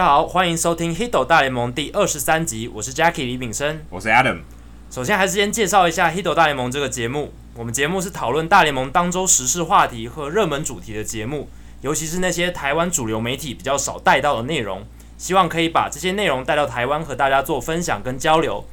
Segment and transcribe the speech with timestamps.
[0.00, 4.38] 大家好，欢迎收听《Hito 大联盟》第二十三集，我是 Jackie 李炳生，我是 Adam。
[4.90, 11.50] 首先还是先介绍一下《Hito 大联盟》这个节目，我们节目是讨论大联盟当周时事话题和热门主题的节目，
[11.82, 14.86] 尤其是那些台湾主流媒体比较少带到的内容，
[15.18, 18.64] 希望可以把这些内容带到台湾和大家做分享跟交流。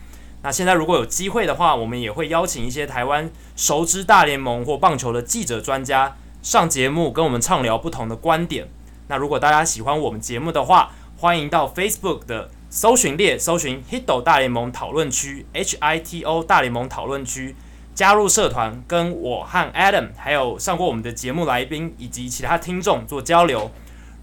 [0.44, 8.69] 那现在如果有机会的话，我们也会邀请一些台湾熟知大联盟或棒球的记者专家上节目，跟我们畅聊不同的观点。
[9.09, 17.55] 那如果大家喜欢我们节目的话，欢迎到 Facebook 的搜寻列搜寻 Hito 大联盟讨论区 H I T O 大联盟讨论区，
[17.95, 23.72] 加入社团，跟我和 Adam 还有上过我们的节目来宾以及其他听众做交流。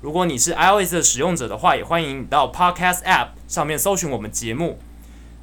[0.02, 4.78] 如果你是 iOS 的使用者的话，也欢迎你到 Podcast App 上面搜寻我们节目。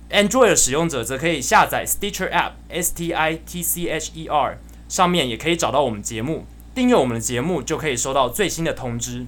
[0.10, 6.46] Android 的使用者则可以下载 Stitcher App S T I T C H E R，上面也可以找到我们节目。
[6.74, 9.26] 订阅我们的节目就可以收到最新的通知。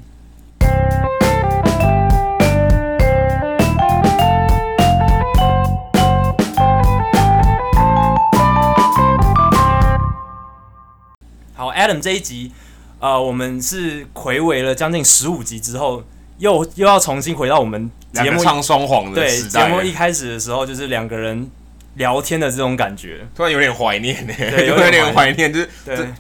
[11.88, 12.52] ，Adam 这一集，
[13.00, 16.04] 呃，我们是回违了将近十五集之后，
[16.38, 17.92] 又又要重新回到我们。
[18.14, 21.50] 节目唱双簧的时代，对，节目一开始的时候就是两个人
[21.96, 24.34] 聊天的这种感觉，突然有点怀念呢，
[24.68, 25.68] 有点怀念，就是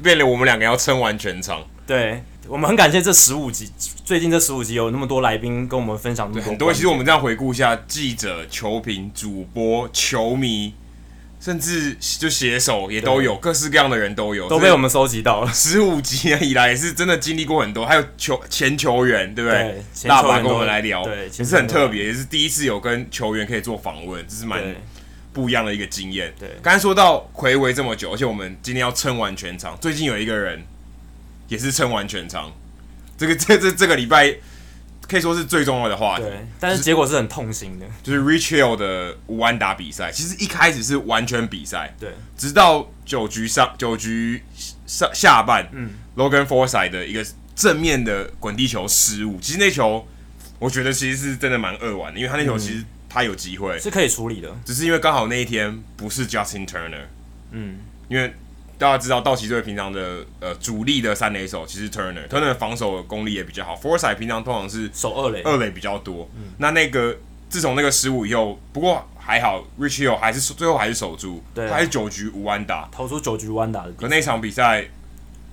[0.01, 1.61] 变得我们两个要撑完全场。
[1.85, 3.69] 对，我们很感谢这十五集，
[4.03, 6.73] 最近这十五集有那么多来宾跟我们分享那么多很多。
[6.73, 10.73] 其实我们这样回顾一下，记者、球评、主播、球迷。
[11.43, 15.51] 甚至就写手也都有，各式各样的人都有，都被我们收集到了。
[15.51, 19.83] 十五集以来也是真的经历过很多，还有球前球员，对不对？
[20.07, 24.73] 大把跟我们来聊，对，其实很特别，也是第一次有跟球员可以做访问，这是蛮
[25.33, 26.33] 不一样的一个经验。
[26.39, 30.63] 对，刚才说到魁违这么久，而且我们今天要撑完全场，最近有一个人
[31.49, 32.53] 也是撑完全场，
[33.17, 34.33] 这个这这这个礼拜。
[35.07, 44.41] 可以说是最重要的话题，对，但是结果是很痛心的，就是 Rich Hill 的无安打比赛，其实一开始是完全比赛，对，直到九局上九局
[44.87, 47.25] 上下半，嗯，Logan Forsythe 的一个
[47.55, 50.07] 正面的滚地球失误，其实那球
[50.57, 57.05] 我觉得其实是真的蛮扼腕的，因为他那球其实他有机会、嗯、是可以处理的，只是因为刚好那一天不是 Justin Turner，
[57.51, 58.33] 嗯，因为。
[58.77, 63.75] 大家知道道奇队平常的呃主力的三垒手其实 Turner，Turner 的防守的功力也比较好。
[63.75, 66.27] Forsythe 平常通常是守二垒，二垒比较多。
[66.35, 67.15] 嗯、那那个
[67.47, 73.91] 自从那个失误以后，不过还好，Rich Hill 还是最后还是守住，对啊、他还是九局无安打，投出九局无安打的。
[73.93, 74.85] 可那场比赛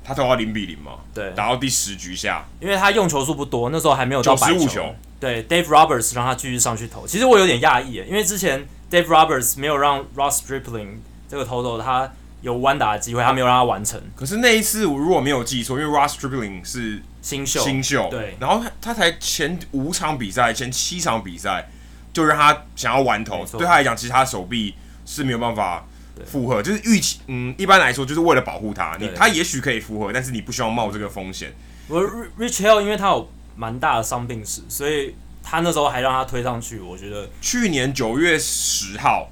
[0.03, 4.67] 他投到零比零嘛，对，打到第十局下，因为他用球数不多，那时候还没有到百球。
[4.67, 7.07] 球对，Dave Roberts 让他继续上去投。
[7.07, 10.97] 其实我有点讶异，因为之前 Dave Roberts 没有让 Ross Stripling
[11.29, 12.11] 这个投手他。
[12.43, 14.01] 有弯打的机会，他没有让他完成。
[14.17, 18.37] 可是那一次，我如果没有记错，因为 Ross Stripling 是新秀，新秀，对。
[18.41, 21.69] 然后他他才前五场比赛，前七场比赛
[22.13, 24.75] 就让他想要完投，对他来讲，其实他手臂
[25.05, 25.87] 是没有办法
[26.25, 31.53] 负荷，就是预期，嗯，一般来说就是为了保护他，你他也许可以负荷，但是你不需要冒这个风险。
[31.89, 32.03] 我
[32.39, 36.81] Rich Hill 因为他有蛮大的伤病史，所以他那时候还让他推上去。
[36.81, 39.29] 我觉得去年九月十号。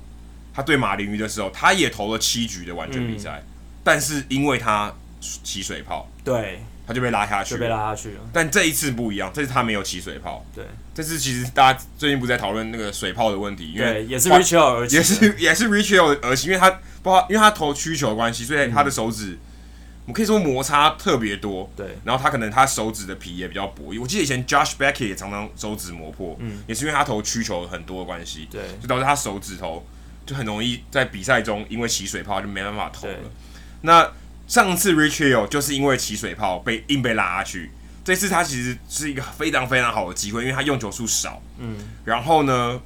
[0.58, 3.46] 他对马林鱼的时候，他也投了七局的完全比赛，嗯、
[3.84, 8.20] 但是因为他起水泡，对，他就被拉下去，就被拉下去了。
[8.32, 10.64] 但这一次不一样，这次他没有起水泡，对。
[10.92, 19.38] 这次其实大家最近不是在讨论那个水泡的问题，因为也是 Rich Hill 而起，也是也是 Rich Hill 而起，因为他不因为他投曲球的关系，所以他的手指，嗯、
[20.06, 21.96] 我们可以说摩擦特别多，对。
[22.02, 29.86] 然后他可能他手指的皮也比较薄，我记得以前 Josh Beckett 也常常手指磨破，嗯，也是因为他投曲球很多的关系，对，就导致他手指头。
[30.28, 33.14] 就很容易在比赛中因为起水泡就没办法投了。
[33.80, 34.06] 那
[34.46, 37.70] 上次 Rich Hill 就是因为起水泡被硬被拉下去，
[38.04, 42.78] 这次他其实是一个非常非常好的机会，因为他用球数少，嗯，然后呢，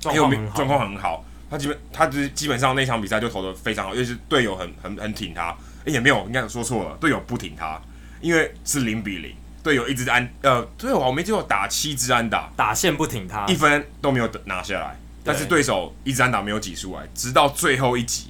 [0.00, 7.80] 状况很状况很好，他基本他就是基本上那场比赛就投的非常好，因为是队友很很很挺他，哎也没有应该说错了，队友不挺他，
[8.20, 9.32] 因为是零比零，
[9.62, 14.96] 队友一直安呃队友我没记错打七支安打，打线不挺他，一分都没有拿下来。
[15.24, 18.26] 但是对手一直安打没有挤出来，直到最后一集，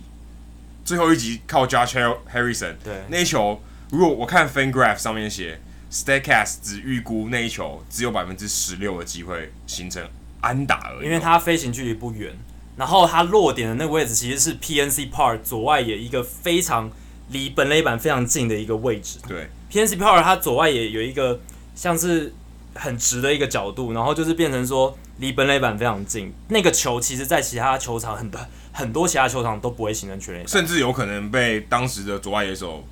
[0.84, 3.02] 最后一集靠 Josh Harrison，对。
[3.08, 3.60] 那一球，
[3.90, 5.60] 如果我看 FanGraph 上面写
[5.90, 10.02] Statcast 只预估那一球只有百分之十六的机会形成
[10.40, 12.32] 安打而已，因为它飞行距离不远，
[12.76, 16.90] 然后它落点的那个位置其实是 PNC Park 左外野一个非常
[17.30, 19.48] 离本垒板非常近的一个位置，对。
[19.70, 21.40] PNC Park 它左外野有一个
[21.74, 22.32] 像是
[22.74, 24.96] 很直的一个角度，然后就是变成说。
[25.18, 28.40] 离本垒板非常近，那个球其实，在其他球场很多
[28.72, 32.84] 很多其他球场都不会形成全垒打，甚至有可能被当时的左外野手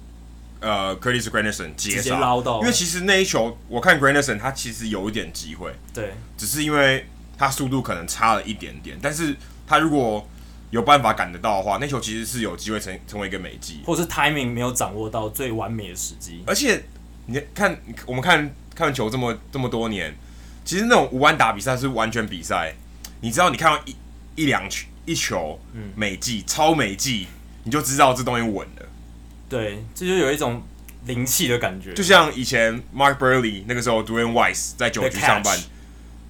[0.61, 9.35] 呃 Curtis Granderson 接杀，捞因为其实那一球我看 Granderson 他其实有一点机会，对，只是因为他速度可能差了一点点，但是
[9.67, 10.25] 他如果
[10.71, 16.45] 有办法赶得到的话，那球其实是有机会成成为一个美技，或是 timing 没有掌握到最完美的时机。
[16.47, 16.85] 而且
[17.27, 17.77] 你看，
[18.07, 20.15] 我们看看球这么这么多年，
[20.65, 22.75] 其实那种无安打比赛是完全比赛，
[23.21, 23.97] 你知道，你看到一
[24.43, 27.27] 一两球一球，嗯，美技超美技，
[27.65, 28.87] 你就知道这东西稳了。
[29.49, 30.63] 对，这就有一种
[31.07, 35.59] 灵气的感觉，就像以前 Mark Buehrle 那个时候，Dwayne Weiss 在九局上班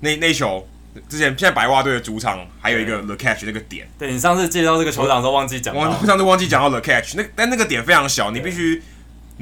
[0.00, 0.68] 那那球。
[1.08, 8.82] 之前现在白袜队的主场还有一个 The Catch 那个点，对，你上次介绍这个球场的时候忘记讲，我上次忘记讲到 The Catch，那但那个点非常小，你必须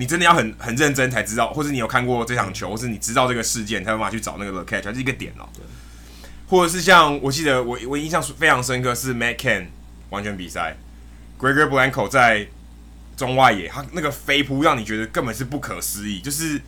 [0.01, 5.47] 你真的要很很认真才知道，或者你有看过这场球，或是你知道这个事件，才有办法去找那个 The Catch，还是一个点哦。
[5.55, 5.63] 对，
[6.49, 9.67] 或者是像我记得我我印象非常深刻是 Matt Cain
[10.09, 10.77] 完全比赛
[11.39, 12.49] ，Gregory Blanco 在
[13.17, 16.59] 中外野，他那个飞扑让你觉得根本是不可思议，就是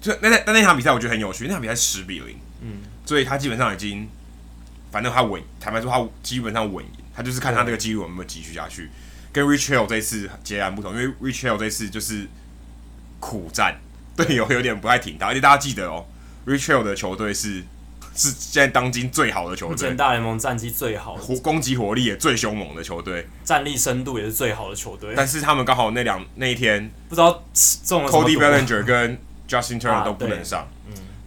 [0.00, 4.08] 就那那那场比赛我觉得很有趣，那场比赛十比零，嗯，所以他基本上已经。
[4.90, 8.88] 反正他稳，坦白说他基本上稳赢，他就是看他这个记录有没有继续下去。
[9.30, 12.26] 跟 Rich Hill 这次截然不同，因为 Rich Hill 这次就是
[13.20, 13.78] 苦战，
[14.16, 16.06] 队友有点不太挺他，而且大家记得哦
[16.46, 17.62] ，Rich Hill 的球队是
[18.14, 25.14] 是现在当今最好的球队，前大联盟战绩最好攻击火力也最凶猛的球队，战力深度也是最好的球队。
[25.16, 27.44] 但是他们刚好那两那一天不知道
[27.84, 29.18] 中了 Cody Bellinger 跟
[29.48, 30.68] Justin Turner 都不能上。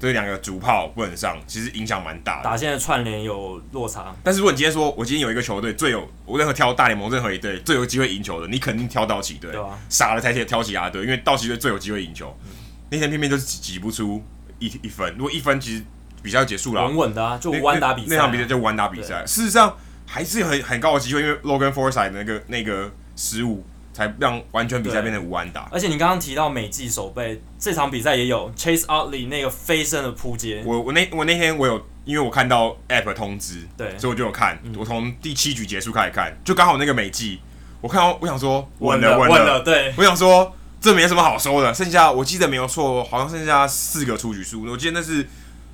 [0.01, 2.43] 这两个主炮不能上，其实影响蛮大的。
[2.43, 4.11] 打现在串联有落差。
[4.23, 9.51] 但是如果你今天说，我今天有一个球队最有，我任何挑大联盟任何一队最有机会赢球的，你肯定挑道奇队。
[9.51, 9.77] 对啊。
[9.89, 12.35] 傻了才挑其他队，因为道奇队最有机会赢球。
[12.45, 12.49] 嗯、
[12.89, 14.23] 那天偏偏就是挤不出
[14.57, 15.83] 一一分，如果一分其实
[16.23, 16.83] 比赛就结束了。
[16.83, 18.17] 稳稳的啊，就无安打比赛、啊。
[18.17, 19.23] 那场比赛就无安打比赛。
[19.27, 19.77] 事实上
[20.07, 23.63] 还是有很很高的机会，因为 Logan Forsythe 那个那个失误。
[23.93, 25.67] 才让完全比赛变成无安打。
[25.71, 30.63] 而且你刚刚提到美记守备，这场比赛也有 Chase Utley 那个飞身的扑接。
[30.65, 34.59] 我我那我那天我有，因为我看到 App 通知，对，所以我就有看。
[34.63, 37.39] 嗯、我从第七局结束开始看，就刚好那个美记，
[37.81, 41.73] 我看到我想说稳了稳了，了，对，我想说这没什么好说的。
[41.73, 44.63] 剩下我记得没有错，好像剩下四个出局数。
[44.63, 45.27] 我记得那是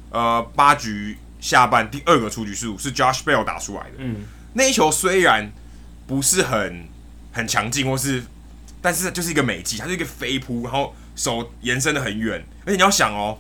[0.09, 3.97] 呃八局下半第二个出局数是 Josh Bell 打出来的。
[3.97, 5.51] 嗯，那一球虽然
[6.05, 6.89] 不是很。
[7.37, 8.23] 很强劲，或是，
[8.81, 13.37] 但是就是一个美技，它是一个飞扑，然后手延伸的很远，而且你要想哦，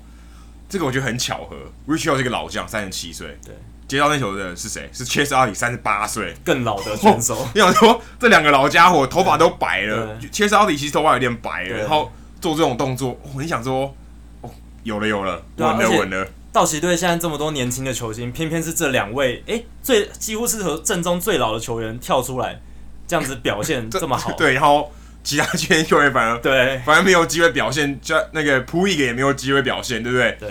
[0.69, 1.55] 这个我觉得很巧合
[1.87, 3.53] ，Rich Hill 是一个老将，三十七岁，对，
[3.87, 4.89] 接到那球的人是谁？
[4.93, 7.47] 是 Chase Utley，三十八岁，更老的选手。
[7.53, 13.95] 你想说这两个老家伙头发都白了，Chase Utley 其实头发有点白了，然后做这种动作，哦，你想说，
[14.41, 14.49] 哦，
[14.83, 16.27] 有了有了，稳了稳了。
[16.51, 22.59] 道奇队现在这么多年轻的球星，偏偏是这两位，哎，最几乎是和正中最老的球员跳出来。
[23.07, 24.91] 这样子表现 这么好，对，然后
[25.23, 30.37] 其他球员球员反而对，反而没有机会表现，就那个 Puig 也没有机会表现，对不对？
[30.39, 30.49] 对。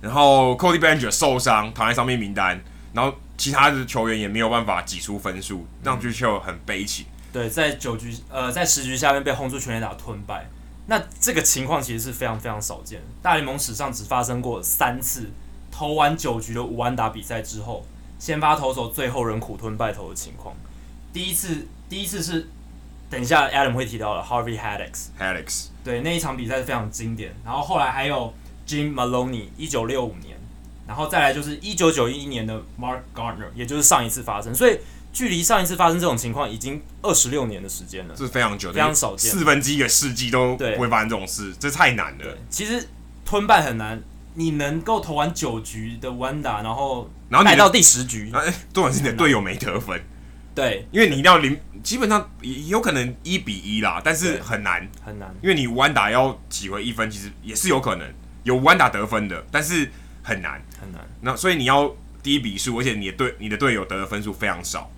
[0.00, 2.60] 然后 Cody Bellinger 受伤躺在上面名单，
[2.92, 7.06] 然后其他的球员也没有办法挤出分数，让 Rich Hill 很悲情。
[7.32, 10.46] 对，在九局呃在十局下面被轰出全垒打吞败，
[10.86, 15.30] 那这个情况其实是非常非常少见，大联盟史上只发生过三次，
[15.72, 17.86] 投完九局的五安打比赛之后，
[18.18, 20.54] 先发投手最后仍苦吞败投的情况。
[21.14, 22.48] 第一次，第一次是
[23.08, 27.32] 等一下 Adam 会提到的 Harvey Haddix，Haddix，对，那一场比赛是非常经典。
[27.44, 28.34] 然后后来还有
[28.66, 30.36] Jim Maloney，一九六五年，
[30.88, 34.52] 然后再来就是一九九一年的 Mark Gardner，也就是上一次发生。
[34.52, 34.76] 所以
[35.12, 42.36] 距离上一次发生这种情况已经二十六年的时间了，这是非常久，非常少见，四分之一个世纪都不会发生这种事，这太难了。
[42.50, 42.88] 其实
[43.24, 44.02] 吞败很难，
[44.34, 50.02] 你能够投完九局的弯打，然后然后带到第十局，哎，重点是你的队友没得分。
[50.54, 58.08] 对，因为你一定要零，基本上也有可能一比一啦，但是很难很难，因为你弯打要挤回一分，其实也是有可能
[58.44, 59.90] 有弯打得分的，但是
[60.22, 61.00] 很难很难。
[61.22, 64.90] 那所以你要低比数，而且你的队你的队友得的分数非常少，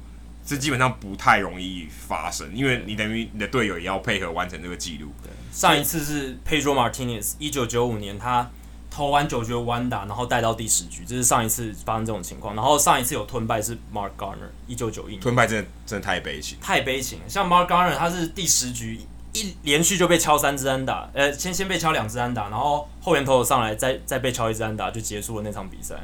[0.44, 5.12] 这基本上不太容易发生，因为你等于你的队友也要配合完成这个记录。
[5.22, 8.50] 对，上一次是 Pedro Martinez，一九九五年他。
[8.97, 12.57] 投完九局弯打，然后带到第十局，这是上一次发生这种情况。
[12.57, 15.21] 然后上一次有吞败是 Mark Garner，一九九一年。
[15.21, 17.19] 吞败真的真的太悲情，太悲情。
[17.29, 18.99] 像 Mark Garner，他是第十局
[19.35, 25.95] 一连续就被敲三支安打，呃，先先被敲两支安打，然后后援投手上来再再被敲一支安打，就结束了那场比赛。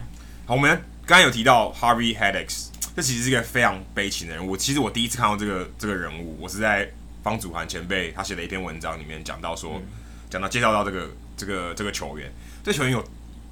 [0.44, 0.70] 好，我们
[1.06, 4.54] 刚刚有提到 Harvey Haddix，这其实是一个非常悲情的人物。
[4.54, 9.80] 其实我第一次看到这个这个人物，我是在方祖涵前辈他写的一篇文章里面讲到说，
[10.28, 11.08] 讲、嗯、到介绍到这个
[11.38, 12.30] 这个这个球员。
[12.62, 13.04] 这球员有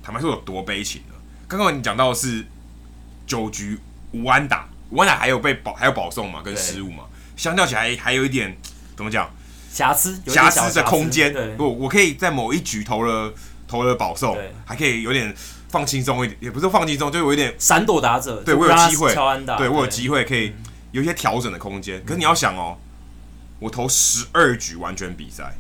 [0.03, 1.15] 坦白说有多悲情呢？
[1.49, 2.47] 刚刚你讲到的是
[3.27, 3.79] 九局
[4.13, 7.05] 无安打，无安打还有被保还有保送嘛，跟失误嘛，
[7.37, 8.57] 相较起来还有一点
[8.97, 9.29] 怎么讲？
[9.73, 11.33] 瑕疵，有瑕疵的空间。
[11.57, 13.33] 不，我我可以在某一局投了
[13.69, 15.33] 投了保送，还可以有点
[15.69, 18.43] 放轻松一点，也不是放轻松，就有一点闪躲打者。
[18.43, 20.53] 对我有机会，对，对我有机会可以
[20.91, 22.03] 有一些调整的空间。
[22.05, 22.77] 可是你要想哦，
[23.61, 25.57] 我投十二局完全比赛，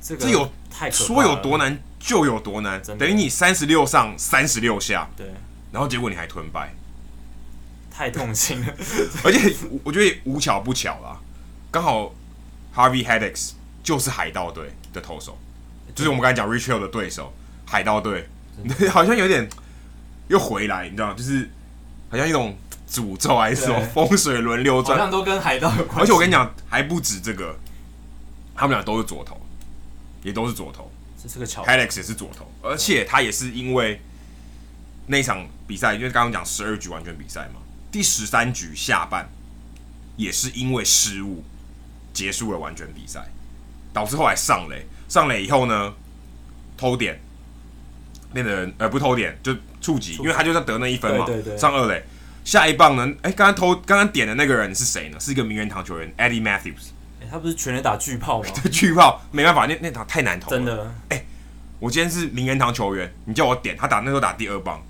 [0.00, 5.26] 这个这有太说有多难就有多难，等于你三十六上三十六下，对，
[5.72, 6.72] 然后结果你还吞败。
[7.90, 8.74] 太痛心了，
[9.24, 11.20] 而且我觉得无巧不巧啦，
[11.70, 12.14] 刚好
[12.74, 13.50] Harvey Haddix
[13.82, 15.36] 就是海盗队的投手，
[15.94, 17.30] 就是我们刚才讲 Rich Hill 的对手，
[17.66, 18.26] 海盗队，
[18.90, 19.46] 好像有点
[20.28, 21.14] 又回来，你知道吗？
[21.14, 21.50] 就是
[22.08, 22.56] 好像一种
[22.88, 26.00] 诅咒还是什么风水轮流转，好像都跟海盗有关。
[26.00, 27.54] 而且我跟你讲，还不止这个，
[28.54, 29.38] 他们俩都是左投，
[30.22, 30.90] 也都是左投，
[31.22, 31.64] 这是个巧。
[31.64, 34.00] Haddix 也是左投，而且他也是因为
[35.06, 37.60] 那场比赛，因为刚刚讲十二局完全比赛嘛。
[37.92, 39.28] 第十三局下半，
[40.16, 41.44] 也是因为失误
[42.12, 43.28] 结束了完全比赛，
[43.92, 45.94] 导致后来上垒，上垒以后呢，
[46.76, 47.20] 偷点。
[48.32, 51.58] 那个人呃不偷点就触及，因为他就要得那一分嘛，对对对。
[51.58, 52.00] 上二垒，
[52.44, 55.18] 下一棒呢，哎、欸，刚刚偷刚刚点的那个人是谁呢？
[55.18, 58.48] 是一个名人堂球员 Eddie Matthews，哎、欸，他不是全垒打巨炮吗？
[58.70, 61.26] 巨炮没办法，那那场太难投了，真的，哎、欸，
[61.78, 64.82] 我今天是名人堂球员，你叫我点，他打那时候打第二棒，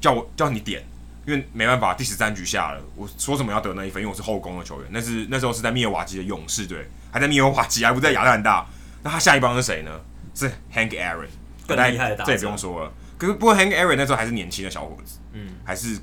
[0.00, 0.84] 叫我叫你点。
[1.26, 4.88] 因为没办法，第十三局下了，我说什么要得那一分，因为我是后攻的球员。
[4.90, 8.66] 那是那时候是在密尔瓦基的勇士队，还在密尔瓦基，还不在亚特兰大。
[9.02, 9.90] 那他下一棒是谁呢？
[10.34, 11.28] 是 Hank Aaron，
[11.66, 12.28] 更厉害的打者。
[12.28, 12.90] 这也不用说了。
[13.18, 15.98] 可是不过 Hank Aaron 那时候还是年轻的小伙子，嗯，还是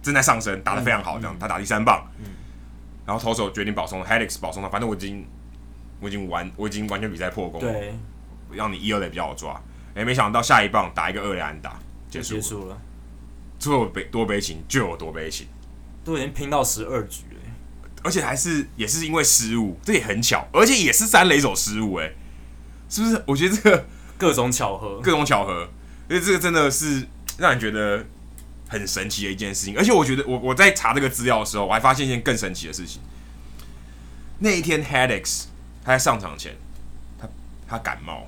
[0.00, 1.18] 正在上升，打得非常好。
[1.18, 2.26] 这样、嗯、他打第三棒，嗯，
[3.06, 5.26] 然后投手决定保送 Haddix 保送他，反正我已经
[6.00, 7.94] 我已经完我已经完全比赛破功了，对，
[8.52, 9.60] 让你一二垒比较好抓。
[9.94, 11.78] 哎，没想到下一棒打一个二垒安打，
[12.08, 12.34] 结束。
[12.34, 12.78] 结束了
[13.58, 15.46] 最后悲多悲情就有多悲情，
[16.02, 17.40] 都已经拼到十二局了，
[18.02, 22.12] 而且还是也是因为失误，这也很巧，而且也是三垒手失误，哎，
[22.88, 23.22] 是不是？
[23.26, 25.68] 我觉得这个各种巧合，各种巧合，
[26.08, 28.06] 因为这个真的是让人觉得
[28.70, 29.76] 很神奇的一件事情。
[29.76, 33.02] 而且我觉得我我在查这个资料的时候，我还发现一件更神奇的事情。
[34.38, 35.44] 那一天 Haddix
[35.84, 36.56] 他在上场前，
[37.18, 37.28] 他
[37.68, 38.26] 他感冒，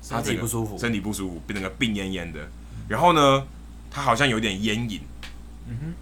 [0.00, 2.48] 身体不舒服，身体不舒服，变成个病恹恹的，
[2.88, 3.46] 然后呢？
[3.94, 5.02] 他好像有点烟瘾，
[5.68, 5.94] 嗯哼，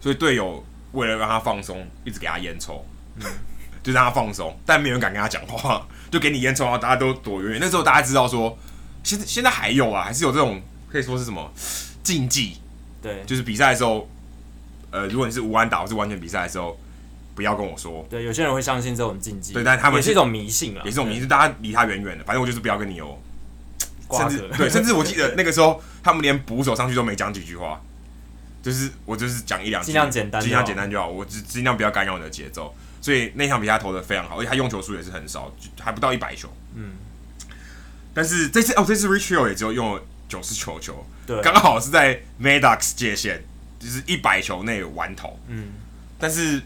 [0.00, 2.82] 所以队友为了让他放松，一直给他烟抽，
[3.16, 3.26] 嗯，
[3.82, 7.60] 就让他放松，但没有人敢跟他讲话，就给你烟抽，然后大家都躲远远。
[7.60, 8.56] 那时候大家知道说，
[9.04, 11.52] 现在现在还有啊，还是有这种可以说是什么
[12.02, 12.56] 禁忌，
[13.02, 14.08] 对，就是比赛的时候，
[14.90, 16.78] 呃，如果你是无安打或是完全比赛的时候，
[17.34, 18.06] 不要跟我说。
[18.10, 23.20] 对，有些人会相信这种禁忌，对，但他们也是一种迷信啊，也是一种迷信，大家离他远远的，反正我就是不要跟你有。
[24.10, 27.78] 甚至对，甚至我记得 那个时候，他们连捕手上去都没讲几句话，
[28.62, 31.06] 就是我就是讲一两句，尽量简单，尽量简单就好。
[31.08, 32.74] 我只尽量不要干扰你的节奏。
[33.00, 36.48] 所以那场比赛投的非常好，而且他用球数也是很少，还不到一百球。
[36.74, 36.92] 嗯。
[38.14, 43.40] 但是这次哦，这次 Rich Hill 也只有用了九十球球，对，刚好是在 Maddox 界限，
[43.78, 45.38] 就是一百球内完投。
[45.46, 45.74] 嗯。
[46.18, 46.60] 但是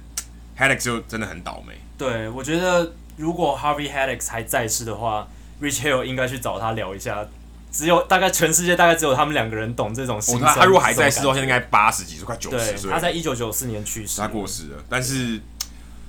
[0.57, 1.75] h e d d i x 就真的很倒霉。
[1.99, 5.29] 对，我觉得如果 Harvey h e d d i x 还在世的话。
[5.61, 7.25] Rich Hill 应该去找他聊一下，
[7.71, 10.53] 只有大概全世界大概只有他们两个人懂这种心酸。
[10.53, 12.91] 他如果还在世的话，现在应该八十几岁，快九十岁。
[12.91, 14.85] 他在一九九四年去世，他过世了。
[14.89, 15.41] 但是，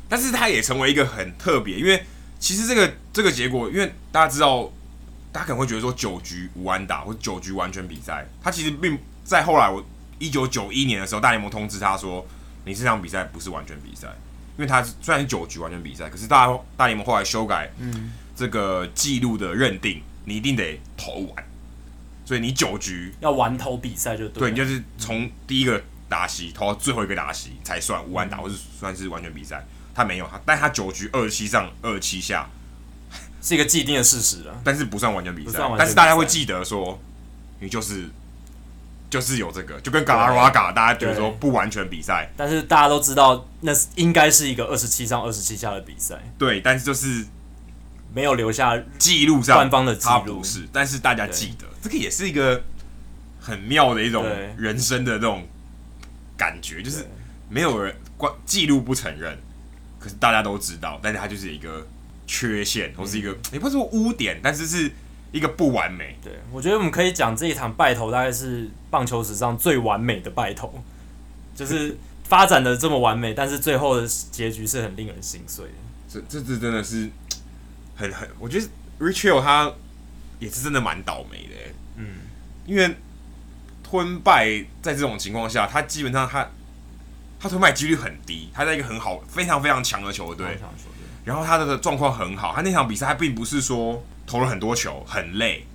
[0.09, 2.03] 但是他也成为一个很特别，因为
[2.39, 4.71] 其实这个这个结果，因为大家知道，
[5.33, 9.83] 大家可能会觉得说九局无安打或九局完全比赛，他其实并在后来我
[10.19, 12.25] 一九九一年的时候，大联盟通知他说，
[12.63, 14.07] 你这场比赛不是完全比赛，
[14.55, 18.13] 因为他虽然是九局完全比赛，可是大大联盟后来修改，嗯。
[18.35, 21.45] 这个记录的认定，你一定得投完，
[22.25, 24.39] 所以你九局要完投比赛就对。
[24.39, 29.63] 对，你就是从第一个打席投到最后一个打席才算无安打，或是算是完全比赛。
[29.93, 32.49] 他没有他，但他九局二十七上二十七下，
[33.43, 34.61] 是一个既定的事实了。
[34.63, 36.99] 但是不算完全比赛，但是大家会记得说，
[37.59, 38.09] 你就是
[39.09, 46.15] 就是有这个，就跟嘎拉瓦嘎，大家觉得说不完全比赛，但是大家都知道那是应该是一个二十七上二十七下的比赛。
[46.39, 47.25] 对，但是就是。
[48.15, 52.63] 没有留下记录上官方的记录，不是，但是大家记得，这个也是一个
[53.39, 54.23] 很妙的一种
[54.55, 55.47] 人生的那种
[56.37, 57.07] 感觉，就是
[57.49, 59.35] 没有人关记录不承认，
[59.99, 61.87] 可是大家都知道，但是它就是一个
[62.27, 64.91] 缺陷，或是一个也不是说污点，但是是
[65.31, 66.17] 一个不完美。
[66.23, 70.83] 对，我觉得我们可以讲这一场败投大概是棒球史上最完美的败投，
[71.55, 75.71] 就是发展的这么完美，但是最后的结局是很令人心碎的。
[76.07, 77.09] 这这这真的是。
[77.95, 78.65] 很很，我觉得
[78.97, 79.71] Rich Hill 他
[80.39, 81.53] 也是真的蛮倒霉的，
[81.97, 82.07] 嗯，
[82.65, 82.95] 因为
[83.83, 86.49] 吞败在这种情况下，他基本上他
[87.39, 90.57] 他吞败几率很低，他在一个很好、非常非常强的球队，
[91.23, 95.65] 然后他的状况很好，他那场比赛他并不是说投了很多球很累，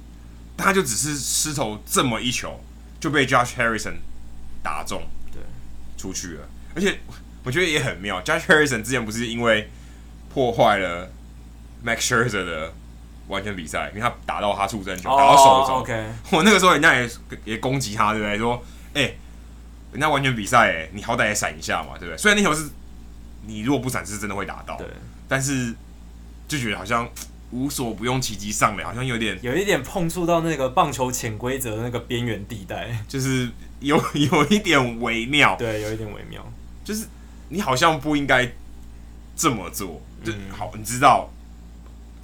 [0.57, 2.61] 他就只是失投这么一球
[3.01, 3.95] 就被 Josh Harrison
[4.63, 5.03] 打中，
[5.33, 5.41] 对，
[5.97, 6.49] 出去了。
[6.75, 6.99] 而且
[7.45, 9.71] 我觉得也很妙，Josh Harrison 之前不是因为
[10.33, 11.11] 破坏了
[11.85, 12.73] Max Scherzer 的
[13.29, 15.75] 完全比赛，因为他打到他触身球，打到手肘。
[15.75, 17.11] Oh, OK，我那个时候人家也
[17.45, 18.37] 也攻击他，对不对？
[18.37, 18.63] 说，
[18.95, 19.19] 哎、欸，
[19.93, 22.19] 人家完全比赛，哎，你好歹也闪一下嘛，对不对？
[22.19, 22.69] 虽然那球是
[23.47, 24.87] 你如果不闪是真的会打到，对，
[25.29, 25.75] 但是
[26.49, 27.09] 就觉得好像
[27.51, 33.49] 无所不用其极上垒，好像有点有一点碰触到那个棒球潜规则的那个边缘地带，就是
[33.81, 36.45] 有有一点微妙，对，有一点微妙，
[36.83, 37.07] 就是
[37.51, 38.51] 你好像不应该
[39.37, 41.31] 这么做，就、嗯、好，你知道。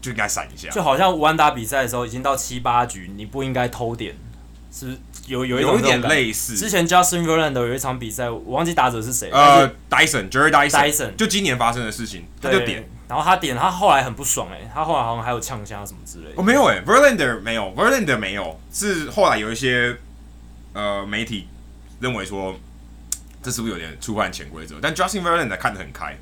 [0.04, 4.14] 就应该闪一下，就好像武安打比赛的时候，已经到七八局，你不应该偷点，
[4.70, 4.98] 是不是？
[5.28, 6.54] 有有一有一点类似。
[6.58, 16.34] 之前 Justin Verlander 有一场比赛，我忘记打者是谁，呃，Dyson，Jerry Dyson，Dyson，Dyson 就今年发生的事情，他就点，然后他点，他后来很不爽哎、欸，他后来好像还有呛虾什么之类的。
[16.36, 19.96] 哦，没有哎、欸、，Verlander 没有，Verlander 没有，是后来有一些
[20.72, 21.48] 呃媒体
[22.00, 22.58] 认为说，
[23.42, 24.78] 这是不是有点触犯潜规则？
[24.80, 26.12] 但 Justin Verlander 看得很开，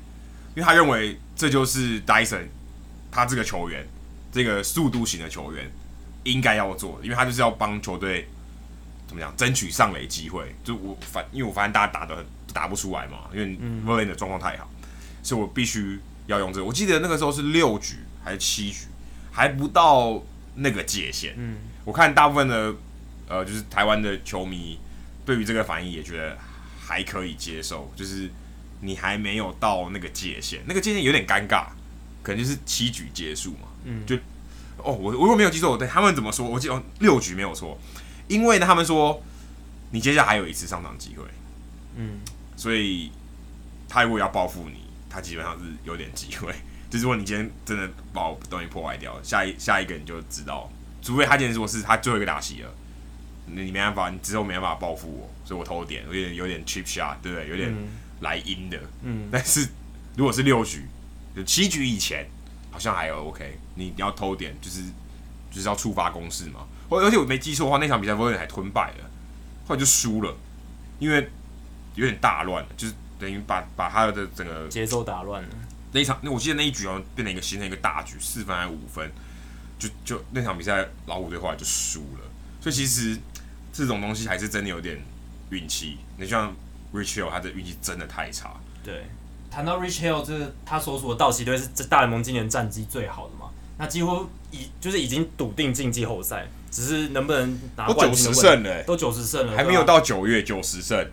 [0.55, 2.47] 因为他认为这就是 Dyson。
[3.15, 3.87] 他这个球员，
[4.31, 5.71] 这个速度型的球员，
[6.23, 8.27] 应该要做，因为他就是要帮球队
[9.05, 10.55] 怎么讲，争取上垒机会。
[10.63, 14.67] 就我反，因为我发现大家打的打不出来嘛，因为 Verlander 的状况太好，
[15.21, 16.65] 所以我必须要用这个。
[16.65, 18.87] 我记得那个时候是六局还是七局，
[19.31, 20.23] 还不到
[20.55, 21.33] 那个界限。
[21.37, 22.73] 嗯，我看大部分的
[23.27, 24.79] 呃，就是台湾的球迷
[25.25, 26.37] 对于这个反应也觉得
[26.79, 28.29] 还可以接受，就是
[28.81, 31.67] 你还没有到那个界限，那个界限有点尴尬。
[32.21, 34.15] 可能就是七局结束嘛，嗯，就
[34.77, 36.47] 哦，我我如果没有记错，我对他们怎么说？
[36.47, 37.77] 我记得六局没有错，
[38.29, 39.21] 因为呢，他们说
[39.91, 41.25] 你接下来还有一次上场机会，
[41.97, 42.21] 嗯，
[42.55, 43.11] 所以
[43.89, 44.82] 他如果要报复你，
[45.13, 46.51] 他基本上是有点机会。
[46.89, 50.71] 就是说你今天真的把我东西破坏掉，下一下一个你就知道，
[51.01, 52.73] 除非他今天说是他最后一个打席了，
[53.45, 57.47] 你没办法，你之后没办法报复我，所以我偷点有点有点 cheap shot，对不对？
[57.49, 57.73] 有点
[58.21, 59.67] 来阴的，嗯， 但是
[60.15, 60.85] 如果是六局。
[61.35, 62.23] 就七局以前
[62.69, 64.83] 好像还有 OK，你你要偷点就是
[65.49, 66.59] 就是要触发攻势嘛。
[66.87, 69.09] 或而且我没记错的话，那场比赛波特还吞败了，
[69.65, 70.31] 后来就输了，
[70.99, 71.27] 因为
[71.95, 75.49] 有点大乱，就是等于把把他的整个节奏打乱了。
[75.91, 79.11] 那一场那我记得那一局好像变成一个形成一个大局，四分还是五分，
[79.79, 82.29] 就就那场比赛老虎队后来就输了。
[82.61, 83.17] 所以其实
[83.71, 85.01] 这种东西还是真的有点
[85.49, 85.97] 运气。
[86.17, 86.53] 你像
[86.93, 88.55] Rich Hill，他的运气真的太差。
[88.83, 89.05] 对。
[89.51, 93.51] 谈到 Rich Hill，这个他所属的道奇队是这大联盟今年战绩最好的嘛？
[93.77, 98.33] 那几乎已就是已经笃定进季后赛，只是能不能拿冠军的问题。
[98.33, 101.07] 都九十胜了，都九十胜了，还没有到九月九十胜，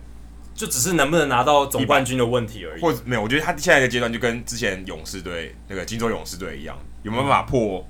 [0.61, 2.81] 就只是能不能拿到总冠军的问题而已。
[2.83, 7.83] 或者没有，我觉得他现在的阶段就跟之前勇士队那个金州勇士队一样，有没有办法破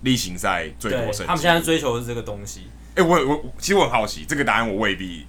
[0.00, 1.24] 例行赛最多胜？
[1.24, 2.62] 他们现在追求的是这个东西。
[2.96, 5.24] 哎、欸，我我其实我很好奇，这个答案我未必，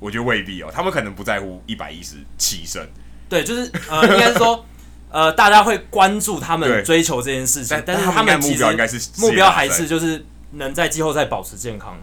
[0.00, 0.68] 我觉得未必哦。
[0.74, 2.84] 他们可能不在乎一百一十七胜。
[3.28, 4.66] 对，就是呃，应该是说，
[5.08, 11.96] 呃，大家会关注他们追求这件事情，但，但是他们目标应该是目标还是就是能在季后赛保持健康，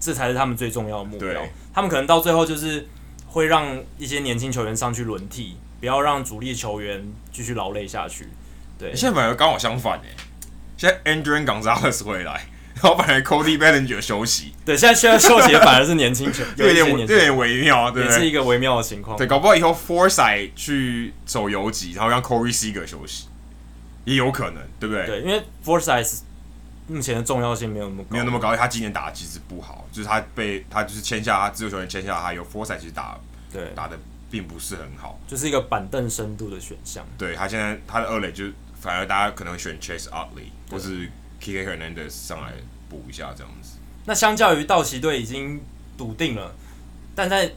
[0.00, 1.46] 这才是他们最重要的目标。
[1.74, 2.88] 他们可能到最后就是
[3.28, 8.28] 会让一些年轻球员上去轮替，不要让主力球员继续劳累下去。
[8.78, 10.16] 对，现在反而刚好相反诶，
[10.76, 12.46] 现在 Andrew Gonzalez 回来。
[12.80, 19.16] 然后本来 Cody Bellinger 休息，对，现在需要休息的反而是年轻球， 有点有点微妙，对，是一个微妙的情况。
[19.16, 23.26] 对，搞不好以后 Forsythe 去走游击，然后让 Corey Seager 休息，
[24.04, 25.06] 也有可能，对不对？
[25.06, 26.20] 对，因为 Forsythe
[26.88, 33.16] 目前的重要性没有那么高，没有那么高，他今年打的其实不好，就是他被他就是签下他自由球员签下他，有 Forsythe 其实打
[33.52, 33.96] 对打的
[34.30, 37.06] 并不是很好，就是一个板凳深度的选项。
[37.16, 38.46] 对，他现在他的二垒就
[38.80, 41.08] 反而大家可能会选 Chase Utley 或是。
[41.40, 42.52] Kike Hernandez 上来
[42.88, 43.78] 补一下这样子。
[44.06, 45.60] 那相较于道奇队已经
[45.96, 46.52] 笃定了，
[47.14, 47.52] 但在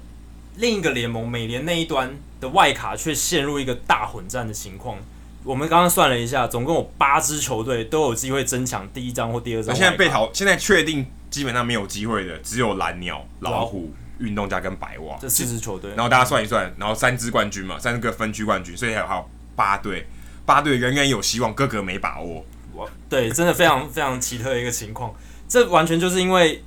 [0.57, 4.99] 另一个联盟美联那一端的外卡却陷入一个大混战的情况。
[5.43, 9.73] 我们刚刚算了一下，总共有八支球队都有机会争抢第一张或第二张。
[9.73, 15.91] 我现在被淘，现在确定基本上没有机会的只有蓝鸟、老虎、运动家跟白袜这四支球队。
[15.91, 20.07] 然后大家算一算，然后三支冠军嘛，三个分区冠军，所以还有还有八队，
[20.45, 22.45] 八队远远有希望，个个没把握。
[23.09, 25.13] 对，真的非常非常奇特的一个情况。
[25.47, 26.63] 这完全就是因为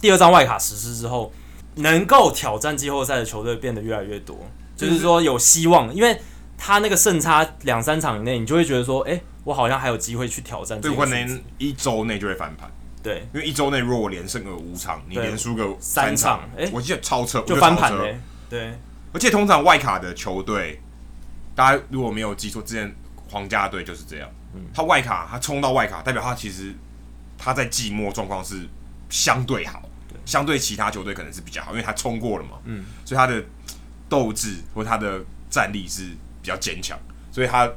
[0.00, 1.32] 第二张外卡实施之后，
[1.76, 4.36] 能够挑战季后赛的球队变得越来越多，
[4.76, 6.20] 就是说有希望，因为
[6.64, 10.80] 他那个胜差两三场以内，你就会觉得说，哎，我好像还有机会去挑战。
[10.80, 12.70] 对，可能一周内就会翻盘。
[13.02, 18.16] 对，因为一周内如果我连胜个五场，你连输个三场，哎，我记得超车就翻盘嘞。
[18.48, 18.78] 对，
[19.12, 20.80] 而且通常外卡的球队，
[21.56, 22.94] 大家如果没有记错，之前。
[23.30, 24.60] 皇家队就是这样，嗯。
[24.74, 26.74] 他外卡他冲到外卡，代表他其实
[27.38, 28.68] 他在季末状况是
[29.08, 29.80] 相对好，
[30.26, 33.42] 相对其他球队可能是比较好，因为他冲过了嘛，嗯，所以他的
[34.06, 36.10] 斗志或他的战力是
[36.42, 36.98] 比较坚强，
[37.30, 37.70] 所以他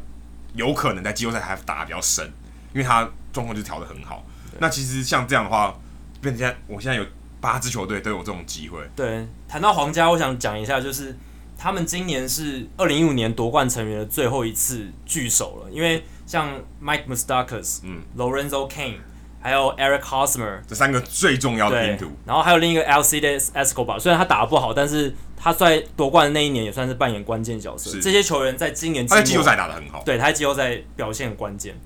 [0.54, 2.25] 有可能在季后赛还打得比较深，
[2.73, 4.25] 因为他状况就调的很好。
[4.60, 5.73] 那其实像这样的话，
[6.21, 7.06] 变成现在我现在有
[7.39, 8.80] 八支球队都有这种机会。
[8.95, 11.15] 对，谈到皇家，我想讲一下就是。
[11.58, 16.49] 他们今年是二零一五年夺冠成员的最后一次聚首了，因为像
[16.84, 18.97] Mike Moustakas、嗯，Lorenzo Cain，
[19.45, 27.91] 还有 Eric Hosmer 这三个最重要的拼图，然后还有另一个 Alcides Escobar，虽然他打得不好，但是他在夺冠的那一年也算是扮演关键角色。
[28.01, 31.79] 这些球员在今年他在季后赛打得很好，对，他在季后赛表现很关键。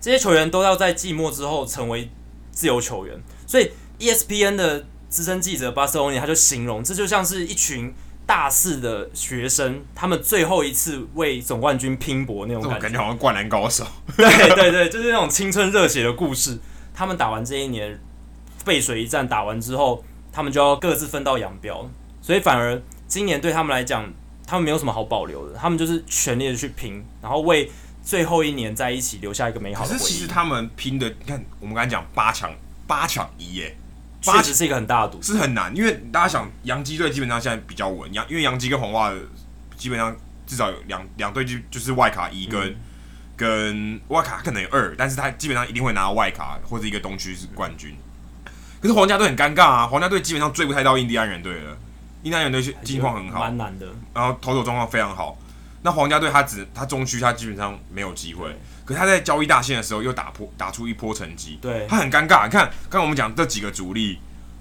[0.00, 2.10] 这些球员都要在季末之后成为
[2.50, 7.94] 自由球员，所以 ESPN 的资深记者 Barcelona 他就形容，这就像是一群。
[8.26, 13.86] 大四的学生，他们最后一次为总冠军拼搏那种感觉，感觉好像灌篮高手。
[14.16, 16.58] 对对对，就是那种青春热血的故事。
[16.94, 18.00] 他们打完这一年
[18.64, 20.02] 背水一战，打完之后，
[20.32, 21.90] 他们就要各自分道扬镳。
[22.22, 24.10] 所以反而今年对他们来讲，
[24.46, 27.70] 他们没有什么好保留的，他们就是全力的去拼，然后为
[28.02, 29.98] 最后一年在一起留下一个美好的回忆。
[29.98, 32.50] 可是其实他们拼的，你看我们刚才讲八强，
[32.86, 33.76] 八强一耶。
[34.26, 39.12] 八实是一个很大的赌，是很难，因为大家想，洋基队基本上现在比较稳，洋因为洋基跟红袜
[39.76, 42.76] 基本上至少有两两队就就是外卡一跟、嗯、
[43.36, 47.96] 跟外卡可能有二，但是他基本上一定会拿到外卡或者一个东区是冠军。
[48.80, 51.76] 可是皇家队很尴尬啊，皇家队基本上追不太到印第安人队了，
[52.22, 55.38] 印第安人队近况很好，蛮难的，然后投手状况非常好。
[55.82, 58.56] 那皇家队他只他中区他基本上没有机会。
[58.86, 62.44] 可是他在交易大线的时候又打破打出一波成绩，对，他很尴尬。
[62.44, 64.18] 你看，刚刚我们讲这几个主力，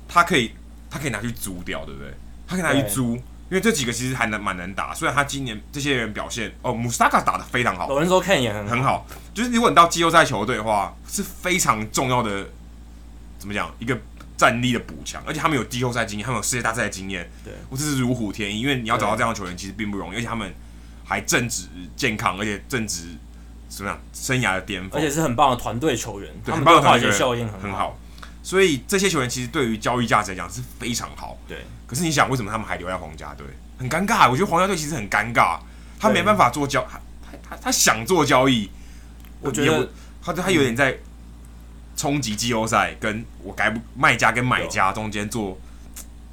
[0.08, 0.54] 他可以
[0.90, 2.14] 他可以拿去租掉，对不对？
[2.48, 4.94] 他可以拿去租，因为这几个其实还能蛮能打。
[4.94, 9.06] 虽然他今年这些人表现，哦，穆斯塔卡打的非常好，有人说看也很很好。
[9.34, 12.48] 就是如果你到季后赛球队的话，是非常重要的，
[13.38, 13.74] 怎么讲？
[13.80, 13.98] 一个
[14.36, 18.60] 战力的补强，而且他们有季后赛经验，他们有世界大赛的经验，对，我这是如虎添翼。
[18.60, 20.54] 因为你要找到这样的球员，其实并不容易，而且他们
[21.04, 23.06] 还正值健康，而且正值。
[23.70, 24.00] 怎么样？
[24.14, 27.98] 生涯的巅峰，而且是很棒的团队球员，对，很棒的化学效应很很好。
[28.44, 31.36] 所以这些球员其实对于交易价值来讲是非常好。
[31.48, 31.66] 对。
[31.88, 33.48] 可是你想，为什么他们还留在皇家队？
[33.80, 34.30] 很尴尬。
[34.30, 35.58] 我觉得皇家队其实很尴尬，
[36.00, 37.00] 他没办法做交，他
[37.50, 38.70] 他他想做交易，
[39.42, 39.90] 我觉得
[40.22, 41.00] 他他有点在
[41.96, 45.58] 冲击季后赛，跟我该不卖家跟买家中间做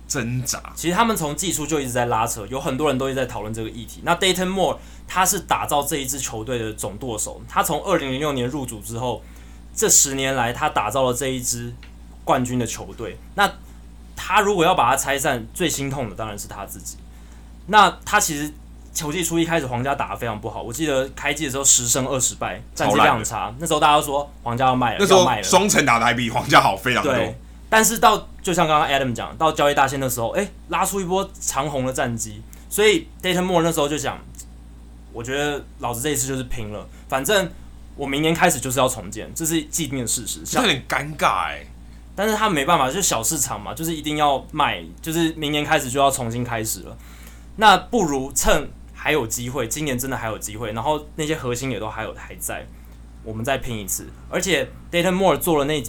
[0.07, 0.61] 挣扎。
[0.75, 4.03] 其实他们从技术就一直在拉扯，有很多人都一直在讨论这个议题。
[4.05, 4.77] 那 Dayton Moore。
[5.13, 7.43] 他是打造这一支球队的总舵手。
[7.49, 9.21] 他从二零零六年入主之后，
[9.75, 11.75] 这十年来他打造了这一支
[12.25, 13.17] 冠军的球队。
[13.35, 13.51] 那
[14.17, 16.97] 他如果要把它拆散，最心痛的当然是他自己。
[17.67, 18.53] 那他其实
[18.93, 23.55] 球季初一开始皇家打得非常不好，我记得开季的时候十胜二十败，战绩非常差。
[23.59, 25.43] 那时候大家都说皇家要卖了，那时候要卖了。
[25.43, 27.13] 双城打的还比皇家好非常多。
[27.13, 32.43] 对，但是到就像刚刚 Adam 讲，到交易大限的时候，哎、欸，拉出一波长虹的战绩。
[32.69, 34.19] 所以 Dayton Moore 那时候就想。
[35.13, 37.51] 我觉得老子这一次就是拼了，反正
[37.97, 40.39] 我明年开始就是要重建，这是既定的事实。
[40.57, 41.67] 有点尴尬哎，
[42.21, 46.95] 但是他没办法，就是小市场嘛，就是一定要卖，就是明年开始就要重新开始了。
[47.57, 52.67] 那不如趁还有机会，今年真的还有机会，然后那些核心也都还有还在，
[53.25, 54.07] 我们再拼一次。
[54.29, 55.83] 而且，Data Moore 做了那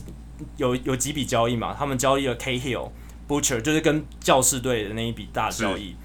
[0.55, 2.91] 有有几笔交易嘛，他们交易了 K Hill、
[3.27, 5.97] Butcher，就是跟教士队的那一笔大交易。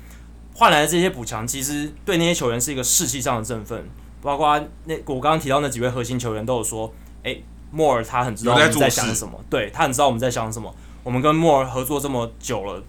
[0.54, 3.88] 换来的这些补强，其实对那些球员是一个士气上的振奋。
[4.20, 7.44] 包括那我刚刚提到那几位核心球员都有说：“诶、
[7.76, 10.74] 莫尔他很知道我们在想什么，对他很知道我们在想什么。
[11.02, 12.82] 我们跟莫尔合作这么久了，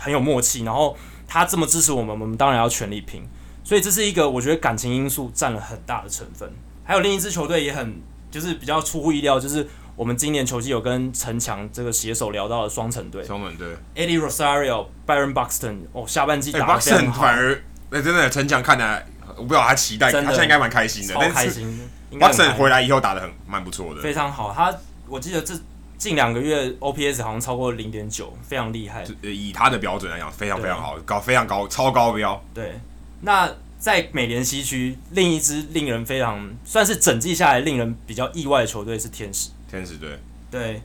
[0.00, 0.64] 很有默契。
[0.64, 0.96] 然后
[1.28, 3.22] 他这么支持我们，我们当然要全力拼。
[3.62, 6.52] 所以这是一个我觉得感情因素占了很大的成分。
[6.82, 8.00] 还有另一支球队也很
[8.30, 9.68] 就是比较出乎意料，就是。
[9.94, 17.22] 我们今年球季有跟陈强这个携手聊到了双城队，双城队，Eddie Rosario、Byron Buxton，哦，下半季打的非常好。
[17.22, 17.54] 反而，
[17.90, 19.04] 哎、欸，真的陈强看来，
[19.36, 21.78] 我不知道他期待，他现在应该蛮开心的，超开心。
[22.18, 24.52] Buxton 回来以后打的很蛮不错的，非常好。
[24.52, 24.74] 他
[25.08, 25.54] 我记得这
[25.98, 29.04] 近两个月 OPS 好像超过零点九，非常厉害。
[29.22, 32.42] 以他的标准来讲，非常非常好，高非常高，超高标。
[32.54, 32.80] 对，
[33.20, 33.50] 那。
[33.82, 39.50] 在美联西区，另一支令人非常算是整季下来令人比较意外的球队是天使。
[39.68, 40.16] 天使队，
[40.52, 40.80] 对，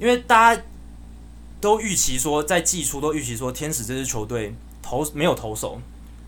[0.00, 0.62] 因为大家
[1.60, 5.80] 都预期说，在季初都预期说，天使这支球队投没有投手，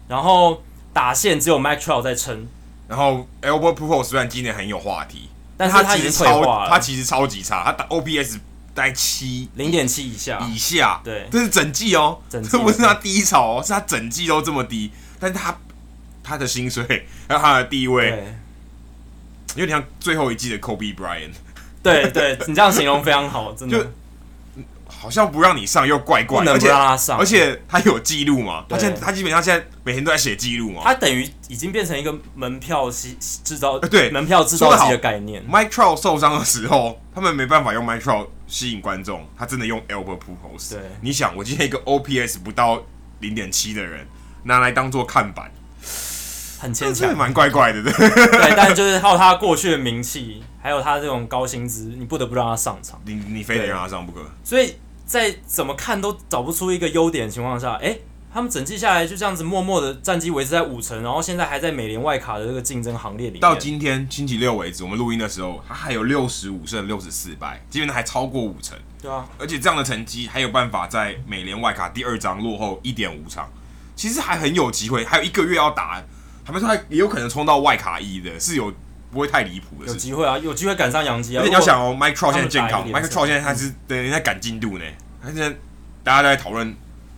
[0.06, 0.62] 然后
[0.92, 2.46] 打线只有 Mike Trout 在撑，
[2.88, 8.38] 然后 Albert Pujols 虽然今年很有话题，但是他其实超他其实超级差，他打 OPS
[8.74, 10.38] 在七零点七以下。
[10.48, 12.48] 以下，对，这是整季哦，整季。
[12.48, 15.56] 这不是他低潮哦，是他整季都这么低，但是他。
[16.24, 16.84] 他的薪水
[17.26, 18.32] 还有他的地位，
[19.56, 21.32] 有点像最后一季的 Kobe Bryant。
[21.82, 23.76] 对对，你这样形容非常好，真的。
[23.76, 23.90] 就
[25.02, 28.64] 好像不让你上又怪怪，不能不让他上，而且他有记录嘛？
[28.68, 30.82] 他现在他基本上现在每天都在写记录嘛？
[30.84, 35.42] 他等于已经变成一个门票吸制造，对门票制造机的概念。
[35.50, 40.70] Mike Trout 受伤的时候，他们没办法用 Mike Trout 吸引观众，他真的用 Albert Pujols。
[40.70, 42.80] 对，你想，我今天一个 OPS 不到
[43.18, 44.06] 零点七的人
[44.44, 45.50] 拿来当做看板，
[46.60, 47.92] 很牵强，蛮怪怪的，对。
[47.98, 53.02] 对，但是就是靠他过去的名气，还有他这种高薪资，你不得不让他上场。
[53.04, 54.20] 你你非得让他上不可。
[54.44, 54.76] 所以。
[55.12, 58.00] 在怎么看都找不出一个优点的情况下，哎、欸，
[58.32, 63.40] 他们整季下来就这样子默默的战绩维持在五成，然后现在还在美联外卡的这个竞争行列里面。
[63.40, 68.74] 到今天星期六为止，我们录音的时候，他还有六十五胜六十四败，基本上还超过五成。
[69.02, 73.50] 对啊，而且这样的成绩还有办法在美联外卡第二张落后一点五场，
[73.94, 76.02] 其实还很有机会，还有一个月要打，
[76.42, 78.72] 他们说还也有可能冲到外卡一的，是有
[79.12, 79.86] 不会太离谱的。
[79.86, 81.40] 有机会啊，有机会赶上杨基啊。
[81.40, 84.84] 而且你要想哦，Mike Trout 现在健康，Mike Trout 现在他是等于在赶进度呢。
[85.26, 85.50] 现在
[86.02, 86.74] 大家都在讨论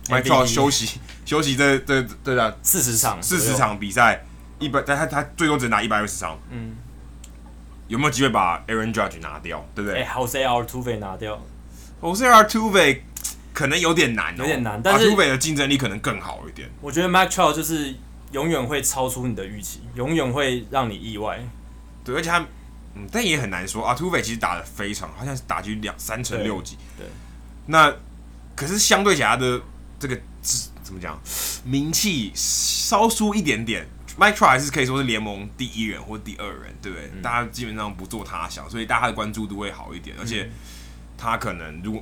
[0.09, 4.23] Mike Trout 休息 休息这这对的四十场四十场比赛
[4.59, 6.75] 一百，但他他最多只拿一百二十场，嗯，
[7.87, 9.65] 有没有机会把 Aaron Judge 拿掉？
[9.73, 10.01] 对不对？
[10.01, 11.41] 哎，Jose Altuve 拿掉
[12.01, 12.99] ，Jose Altuve
[13.53, 16.69] 可能有点难，有点难，但是 Altuve 的竞争力可能更好一点。
[16.81, 17.95] 我觉得 Mike Trout 就是
[18.31, 21.39] 永远会超出你的预期，永远会让你意外。
[22.05, 22.39] 对，而且他
[22.93, 27.05] 嗯，但也很难说，Altuve 其实打的非常好，像是打局两三成六级，对。
[27.65, 27.93] 那
[28.55, 29.61] 可是相对起来的
[29.99, 30.17] 这个
[30.83, 31.19] 怎么讲，
[31.65, 33.85] 名气稍输一点点。
[34.17, 37.11] Mike Trout 还是可以说是联盟第一人或第二人，对不对？
[37.13, 40.15] 嗯、大家基本上不做他想，所以大家的关注度会好一点。
[40.17, 40.49] 而且
[41.17, 42.01] 他可能如果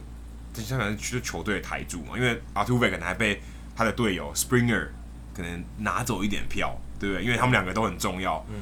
[0.54, 3.42] 他可能就球队的台柱嘛，因为 Altuve 可能还被
[3.76, 4.89] 他的队友 Springer
[5.34, 7.24] 可能拿走一点票，对不对？
[7.24, 8.46] 因为他们两个都很重要。
[8.48, 8.62] 嗯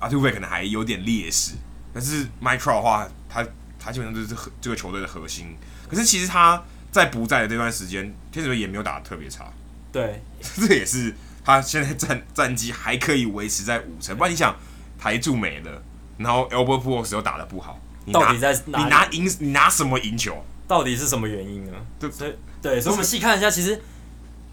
[0.00, 1.52] ，Altuve 可能还有点劣势，
[1.92, 3.46] 但是 Mike Trout 的话，他
[3.78, 5.56] 他基本上就是这个球队的核心。
[5.88, 9.50] 可是其实他在不在的这段时间，天使队也没有打得特别差。
[9.90, 14.16] 对， 这也是他现在战战绩还可以维持在五成。
[14.16, 14.54] 不然你想
[14.98, 15.82] 台柱没了，
[16.18, 17.80] 然后 Albert Pujols 又打得不好，
[18.12, 18.78] 到底在哪？
[18.82, 20.44] 你拿赢你拿什么赢球？
[20.66, 21.72] 到底是什么原因呢？
[21.98, 23.80] 对所以对，所以我们细看一下，其实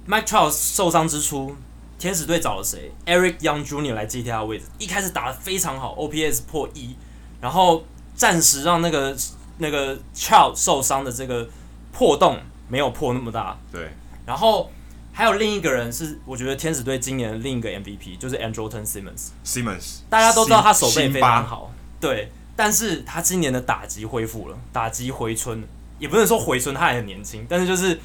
[0.08, 1.54] Mike Trout 受伤之初，
[1.98, 3.94] 天使队找了谁？Eric Young Jr.
[3.94, 6.96] 来接替他的位置，一开始打得非常好，OPS 破一，
[7.42, 7.84] 然后
[8.16, 9.16] 暂时让那个。
[9.58, 11.48] 那个 Child 受伤的这个
[11.94, 13.90] 破洞没有破那么大，对。
[14.26, 14.70] 然后
[15.14, 19.30] 还有另一个人是，我觉得天使队今年的另一个 MVP 就是 Andrelton Simmons。
[19.46, 22.30] Simmons，大家都知道他手背非常好，对。
[22.54, 25.64] 但是他今年的打击恢复了，打击回春，
[26.00, 27.98] 也不能说回春，他还很年轻，但是就是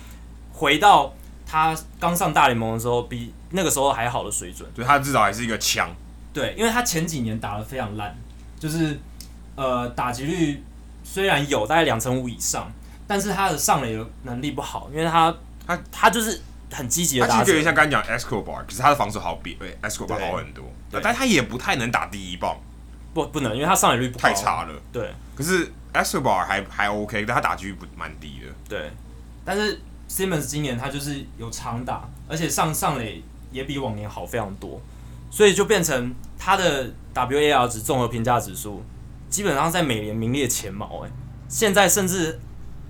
[0.52, 1.12] 回到
[1.50, 4.70] 他刚上大联盟的时候，比那个时候还好的水准。
[4.74, 5.90] 对，他至少还是一个强。
[6.32, 8.16] 对，因为他前几年打得非常烂，
[8.58, 8.98] 就是
[9.56, 10.62] 呃打击率。
[11.02, 12.70] 虽然有大概两成五以上，
[13.04, 15.34] 但是他的上垒的能力不好，因为他
[15.66, 17.38] 他他就是很积极的打。
[17.38, 20.64] 他其实有点像刚刚讲 Escobar，可是他的防守好比 Escobar 好很多，
[21.02, 22.56] 但他也不太能打第一棒。
[23.12, 24.80] 不不能，因为他上垒率不太差了。
[24.92, 28.52] 对，可是 Escobar 还还 OK，但他打击率不蛮低的。
[28.68, 28.88] 对，
[29.44, 34.80] 但是 Simmons 今年他就是有长打，而且上上垒也比往年好非常多，
[35.30, 38.82] 所以就变成他的 WAR 值综合评价指数。
[39.28, 41.10] 基本上在美联名列前茅，哎，
[41.48, 42.40] 现在甚至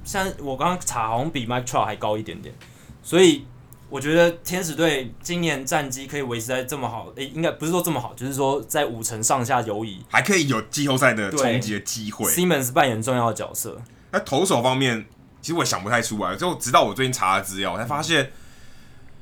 [0.03, 2.55] 像我刚刚查，好像比 Mike Trout 还高一点点，
[3.03, 3.45] 所以
[3.91, 12.25] 我觉得天使队今年战绩可以维持在这么好，诶、欸，应该不是说这么好，就是说在五成上下游移，还可以有季后赛的冲击的机会。
[12.31, 13.79] Simmons 扮演重要的角色。
[14.13, 15.05] 那投手方面，
[15.41, 18.31] 其实我想不太出来，就直到我最近查了资料，我才发现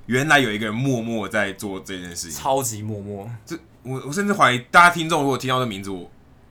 [0.07, 3.31] 原来有一个人默默在做这件事情，超级默默。
[3.45, 6.11] 这我我甚至怀疑大家听众如果听到这名字，我。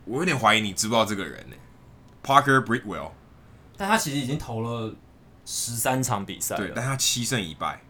[0.10, 3.12] 我有点怀疑你知不知道这个人呢、欸、？Parker Brickwell，
[3.76, 4.96] 但他其实已经投了
[5.44, 7.82] 十三场比赛，对，但他七胜一败，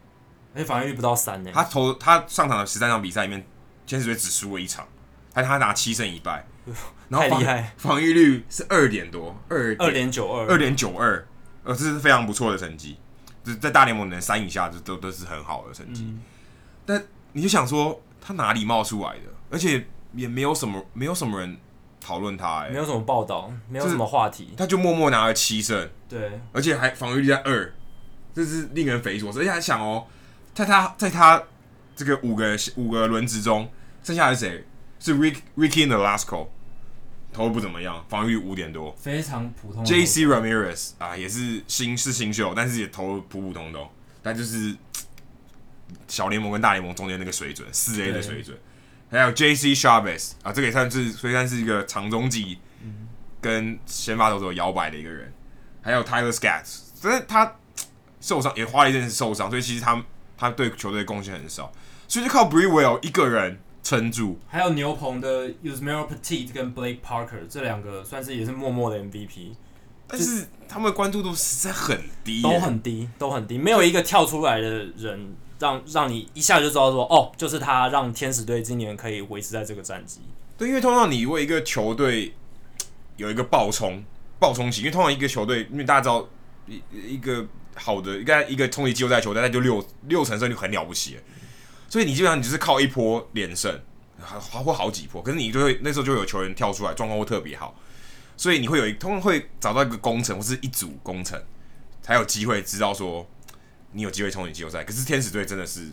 [0.55, 1.51] 而且防御率不到三呢。
[1.53, 3.45] 他投他上场的十三场比赛里面，
[3.85, 4.87] 天使队只输了一场，
[5.31, 6.43] 但他拿七胜一败，
[7.07, 11.27] 然后太厉害，防御率是二点多，二二点九二，二点九二，
[11.67, 12.97] 呃，这是非常不错的成绩，
[13.43, 16.03] 就是在大联盟能三以下，这都都是很好的成绩。
[16.07, 16.21] 嗯、
[16.85, 17.03] 但
[17.33, 19.23] 你就想说，他哪里冒出来的？
[19.51, 21.57] 而且也没有什么，没有什么人。
[21.99, 27.73] 讨论他、欸，没有什么报道，没有什么话题，他就默默拿了七胜，对，而且还防御率在二，
[28.33, 29.41] 这是令人匪夷所思。
[29.41, 30.05] 而且还想哦，
[30.53, 31.43] 在他在他
[31.97, 33.69] 这个五个五个轮值中，
[34.03, 34.65] 剩下的是谁？
[35.01, 36.47] 是 Rick Ricky Nolasco，
[37.37, 39.85] 投不怎么样，防御率五点多，非常普通。
[39.85, 43.87] JC Ramirez 啊，也是新是新秀，但是也投普普通通，
[44.23, 44.75] 但就是
[46.07, 48.57] 小联盟跟大联盟中间那个水准，四 A 的水准。
[49.11, 49.75] 还有 J.C.
[49.75, 52.57] Chavez 啊，这个也算是虽然是一个长中继
[53.39, 55.31] 跟先发投手摇摆的一个人，
[55.83, 57.55] 还有 Tyler Scats，但是他
[58.19, 60.03] 受伤也花了一阵子受伤，所以其实他
[60.35, 61.71] 他对球队贡献很少，
[62.07, 64.37] 所以就靠 Brewell 一个人撑住。
[64.49, 69.53] 还有牛棚的 Yusmeiro Petit 跟 Blake Parker 这两个算是也是默默的 MVP，
[70.07, 80.19] 但是他们的关注度实在很低，都很低，都很低，没有一个跳出来的人让让你一下就知道说哦，就是他让天使队今年可以维持在这个战绩。
[80.57, 82.33] 对，因为通常你为一个球队
[83.15, 84.03] 有一个爆冲
[84.37, 86.27] 爆冲型，因为通常一个球队，因为大家知道
[86.67, 86.81] 一
[87.13, 91.21] 一个好的，应该一个冲击季后赛球队，那就六六成胜率很了不起了。
[91.89, 93.79] 所以你基本上你就是靠一波连胜，
[94.19, 97.79] 还或好几波，可是你就会那时候就会有球员跳出来，状况会特别好，
[98.35, 101.41] 所以你会有一通常会找到一个工程或是一组工程，
[102.01, 103.25] 才有机会知道说
[103.91, 104.83] 你有机会冲进季后赛。
[104.83, 105.89] 可是天使队真的是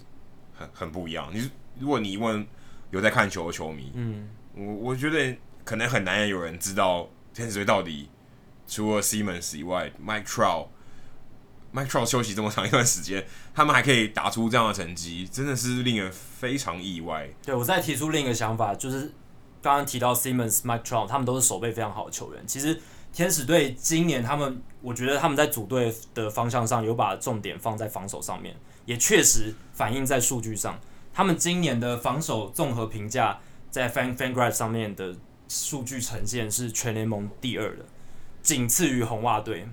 [0.54, 1.30] 很很不一样。
[1.32, 2.46] 你如果你问
[2.90, 8.08] 有在看球的球迷，嗯，我我觉得可能很难有人知道天使队到底
[8.66, 10.68] 除了 Simmons 以外，Mike Trout。
[11.74, 17.28] Mike Trout 休息这么长一段时间，他们还可以打出这样的成绩，真的是令人非常意外。
[17.42, 19.12] 对，我再提出另一个想法，就是
[19.60, 22.46] 刚刚提到 Simmons、Mike Trout，他们都是守备非常好的球员。
[22.46, 22.80] 其实
[23.12, 30.78] 天使队今年他们，我觉得他们在组队的方向上有把重点放在防守上面，也确实反映在数据上。
[31.12, 35.16] 他们今年的防守综合评价在 Fan FanGraph 上面的
[35.48, 37.84] 数据呈现是全联盟第二的，
[38.44, 39.66] 仅次于红袜队。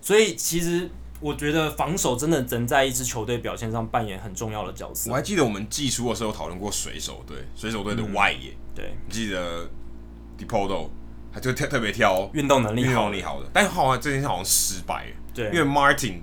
[0.00, 0.90] 所以其实。
[1.20, 5.10] 我觉得防守真的能在一支球队表现上扮演很重要的角色。
[5.10, 9.68] 我还记得我们季初的时候讨论过水手队，水手队的外野，嗯、对，你记得
[10.38, 10.90] Dipoto
[11.32, 16.20] 他就特特别挑运动能力、运动能力好的，但是好像这件事好像失败，对，因为 Martin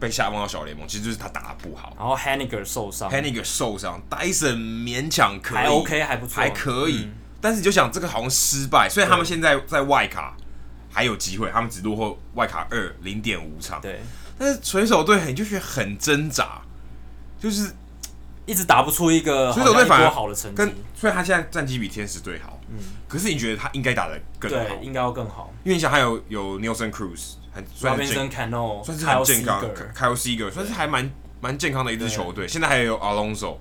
[0.00, 10.36] 被下放到小联盟，其实就是他打得不好，然后 Haniger 受伤，Haniger 受伤，Dyson 勉强可以，还 OK 还不错，还可以，嗯、但是你就想这个好像失败，所以他们现在在外卡。
[10.96, 13.78] 还有机会，他们只落后外卡二零点五场。
[13.82, 14.00] 对，
[14.38, 16.62] 但是水手队很就觉得很挣扎，
[17.38, 17.70] 就是
[18.46, 20.72] 一直打不出一个水手队反而好的成绩。
[20.94, 22.58] 所以他现在战绩比天使队好。
[22.70, 24.56] 嗯，可是你觉得他应该打的更好？
[24.56, 25.52] 对，应该要更好。
[25.64, 29.62] 因为你想还有有 Nelson Cruz，很算是健康，算是很健康。
[29.94, 31.10] Kyle Seager 算是还蛮
[31.42, 32.48] 蛮健康的一支球队。
[32.48, 33.58] 现在还有 Alonso，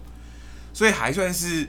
[0.72, 1.68] 所以还算是。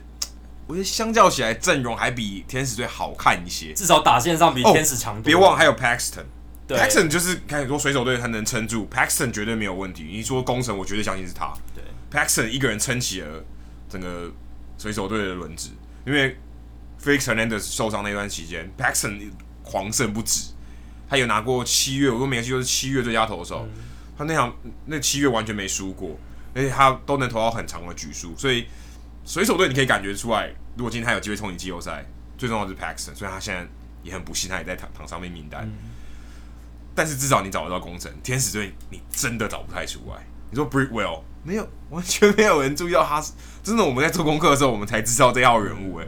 [0.66, 5.22] 我觉得相较起来，阵容还比天使队好看一些，至少打线上比天使强多。
[5.22, 10.02] 别忘了还有 Paxton，Paxton 就是看你说水手队他能撑住，Paxton 绝对没有问题。
[10.10, 11.54] 你说功臣，我绝对相信是他。
[11.72, 13.44] 对，Paxton 一个人撑起了
[13.88, 14.32] 整个
[14.76, 15.70] 水手队的轮子，
[16.04, 16.36] 因为
[17.00, 19.30] Felix Hernandez 受伤那段期间，Paxton
[19.62, 20.50] 狂胜不止，
[21.08, 23.84] 他有拿过七月，我都没记就是七月最佳投手，嗯、
[24.18, 24.52] 他那场
[24.86, 26.18] 那七月完全没输过，
[26.56, 28.66] 而且他都能投到很长的局数，所以。
[29.26, 32.06] 水手队你可以感觉出来，如果今天他有机会冲击季后赛，
[32.38, 33.66] 最重要的是 Paxton，所以他现在
[34.04, 35.64] 也很不幸，他也在躺躺上面名单。
[35.64, 35.72] 嗯、
[36.94, 40.24] 但是至少你找得到工程，天使队你真的找不太出来。
[40.48, 43.20] 你说 Brickwell 没有，完全没有人注意到他，
[43.64, 45.96] 真的我们在做功课的时候，我们才知道这号人物。
[45.96, 46.06] 哎，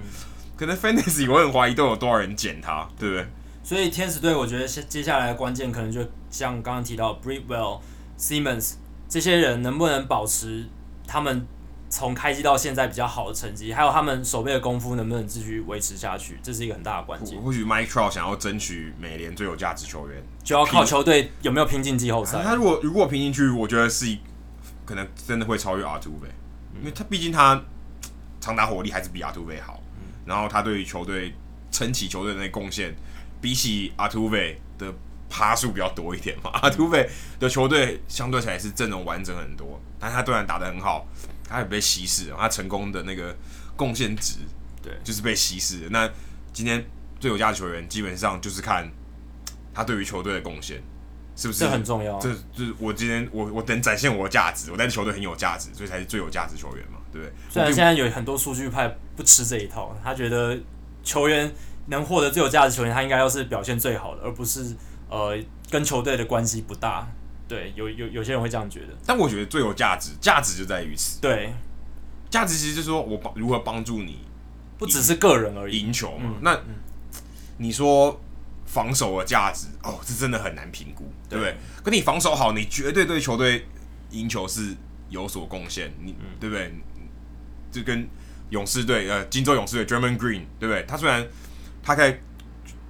[0.56, 3.26] 可能 Fantasy 我很怀疑都有多少人捡他，对不对？
[3.64, 6.00] 所以天使队我觉得接下来的关键可能就
[6.30, 7.80] 像刚刚提到 Brickwell、
[8.16, 8.74] Simmons
[9.08, 10.68] 这些人能不能保持
[11.04, 11.44] 他们。
[11.90, 17.40] 从开机到现在比较好的成绩，还有他们守备的功夫能不能继续维持下去，这是一个很大的关键。
[17.40, 22.42] 或许 Mike Trout 想要争取美联最有价值球员，就要靠球队有没有拼进季后赛。
[22.42, 24.18] 他如果如果拼进去，我觉得是一
[24.84, 26.28] 可能真的会超越 Altuve，
[26.78, 27.62] 因为他毕竟他
[28.38, 29.82] 长打火力还是比 Altuve 好，
[30.26, 31.32] 然后他对于球队
[31.70, 32.94] 撑起球队的那贡献，
[33.40, 34.92] 比起 Altuve 的
[35.30, 36.50] 趴数比较多一点嘛。
[36.60, 37.08] Altuve
[37.40, 41.06] 的球队相对起来是阵容完整很多，但他虽然打得很好。
[41.48, 43.34] 他也被稀释了，他成功的那个
[43.76, 44.34] 贡献值，
[44.82, 45.88] 对，就是被稀释了。
[45.90, 46.10] 那
[46.52, 46.84] 今天
[47.18, 48.88] 最有价的球员，基本上就是看
[49.72, 50.82] 他对于球队的贡献，
[51.34, 51.60] 是不是？
[51.60, 52.18] 这很重要。
[52.18, 57.32] 这就是我今天我我等展现我的价值，我在球队很有价值，所以才是最有价值球员嘛，对不对？
[57.48, 60.58] 虽然现在有很多数据派不吃这一套，他觉得
[61.02, 61.50] 球员
[61.86, 64.76] 能获得最有价值球员，他应该要是表现最好的，而不是
[65.08, 65.38] 呃
[65.70, 67.08] 跟球队的关系不大。
[67.48, 71.18] 对，有有有些人会这样觉得，但我觉得最有价值，价值就在于此。
[71.20, 71.52] 对，
[72.28, 74.18] 价值其实就是说我帮如何帮助你，
[74.76, 76.34] 不只是个人而已，赢球嘛。
[76.34, 76.74] 嗯、那、嗯、
[77.56, 78.20] 你说
[78.66, 81.56] 防守的价值，哦，这真的很难评估，对不对？
[81.82, 83.66] 可你防守好，你绝对对球队
[84.10, 84.76] 赢球是
[85.08, 86.72] 有所贡献，你、嗯、对不对？
[87.72, 88.06] 就跟
[88.50, 90.84] 勇士队，呃，金州勇士队 Draymond Green，对不对？
[90.86, 91.26] 他虽然
[91.82, 92.20] 他在。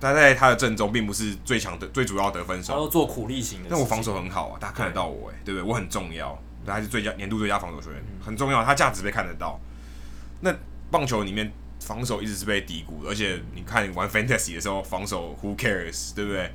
[0.00, 3.68] 他在他的阵中并不是最强的、最主要得分手，他都做苦力型的。
[3.70, 5.68] 但我防守很好啊，大家看得到我哎、欸，对不对？
[5.68, 9.58] 我很重要，他还是最佳年度最佳防守球员，很重要，他价值被看得到。
[10.40, 10.54] 那
[10.90, 16.52] 棒球里面防守一直是被低估的，而且你看你玩 Fantasy 的时候，防守 Who cares，对不对？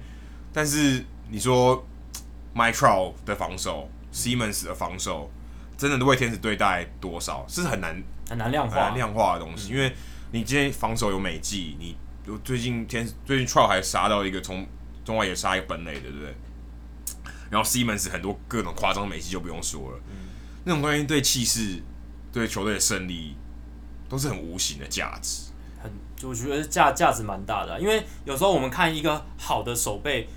[0.54, 1.86] 但是你说
[2.56, 5.30] Mike Trout 的防守，Simmons 的防守，
[5.78, 7.46] 真的都为天使队带来多少？
[7.48, 9.94] 是很难很难量化、很难量化的东西，嗯、因为
[10.32, 11.98] 你今天防守有美技，你
[12.44, 14.68] 最近天最近 Trout 还杀到一个从
[15.04, 16.36] 中外也杀一个本垒，对不对？
[17.50, 20.30] 然后 Simmons 很多各种夸张美技就不用说了，嗯、
[20.64, 21.82] 那种关系对气势、
[22.32, 23.36] 对球队的胜利
[24.08, 25.52] 都是很无形的价值，
[25.82, 25.92] 很
[26.28, 30.28] 我觉得价价值蛮大的、啊，因为有时候我们看一个好的守备。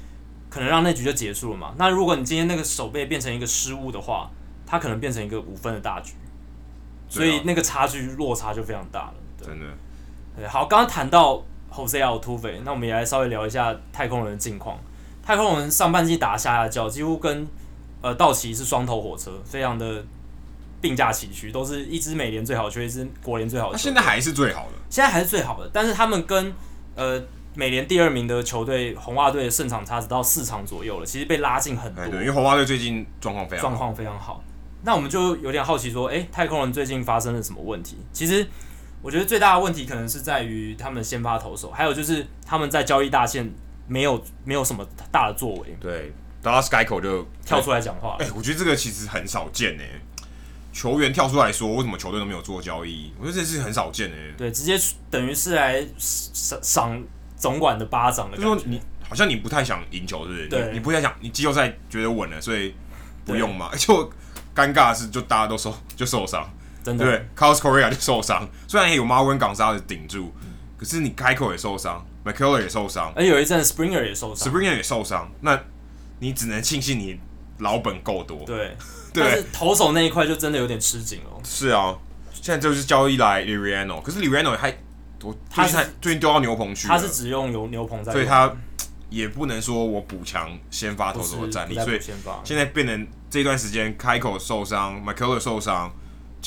[0.48, 1.74] 可能让那局就结束了嘛？
[1.76, 4.30] 那如果你今天那个守备变成一个失误的话，
[4.64, 6.14] 它可能变成一个五分的大局，
[7.08, 9.14] 所以那个差距落差就非常大了。
[9.36, 9.66] 对真的。
[10.36, 14.78] 对，好，刚刚谈到 Jose Altuve，那我们也来稍微聊一下太空人的近况。
[15.22, 17.46] 太空人上半季打下下叫，几乎跟
[18.00, 20.04] 呃道奇是双头火车，非常的
[20.80, 23.78] 并驾齐驱，都是一支美联最好，球一支国联最好的。
[23.78, 26.52] 现在还是最好的，现在还是最好的，但是他们跟
[26.94, 27.22] 呃。
[27.58, 32.06] 美联第二名的球队红袜队的胜场差只到四场左右了，其实被拉近很多。
[32.06, 34.44] 对，因为红袜队最近状况非常状况非常好。
[34.82, 37.96] 那我们就有点好奇说，诶、欸，太空人最近发生了什么问题？
[38.12, 38.46] 其实
[39.02, 43.50] 我觉得最大的问题可能是在于他们的先发投手，还有就是他们在交易大线
[43.86, 45.76] 没有没有什么大的作为。
[45.80, 48.16] 对，Dallas Keuchel 就跳出来讲话。
[48.18, 50.00] 哎、欸，我觉得这个其实很少见诶，
[50.72, 54.34] 球员跳出来说为什么球队都没有做交易，我觉得这是很少见诶。
[54.36, 54.78] 对，直接
[55.10, 57.04] 等于是来赏赏。
[57.38, 60.48] 总管的巴掌的，就说你好像你不太想赢球，是不是？
[60.48, 62.74] 对你，你不太想，你季后赛觉得稳了，所以
[63.26, 63.70] 不用嘛。
[63.76, 64.10] 就
[64.54, 66.50] 尴尬的是，就大家都受就受伤，
[66.86, 67.04] 真的。
[67.04, 75.30] 对，Carlos Correa 就受伤，虽然也有 Marvin Gonzalez 顶住，嗯、可是你 Keuchel 也受伤，McCuller 也受伤，而有一阵 Springer 也受伤，Springer 也受伤。
[75.40, 75.60] 那
[76.20, 77.18] 你只能庆幸你
[77.58, 78.44] 老本够多。
[78.46, 78.76] 对，
[79.12, 81.40] 对但是投手那一块就真的有点吃紧哦。
[81.44, 81.96] 是啊，
[82.32, 84.74] 现在就是交易来 Liriano，可是 Liriano 还。
[85.50, 88.54] 他是最近丢到牛棚去，他是只用牛牛棚在，所以他
[89.08, 92.00] 也不能说我补强先发投手的战力，所以
[92.44, 95.90] 现在变成这段时间开口受伤，McCuller 受伤，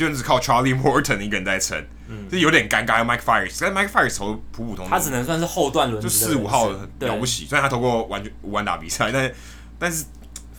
[0.07, 3.03] 就只靠 Charlie Morton 一个人在撑，嗯，就有点尴尬。
[3.03, 7.45] Mike Fiers，但 Mike Fiers 投普普通通，他只能算是后段轮，就四五号了不起。
[7.45, 9.35] 虽然他投过完全无安打比赛，但是
[9.77, 10.05] 但是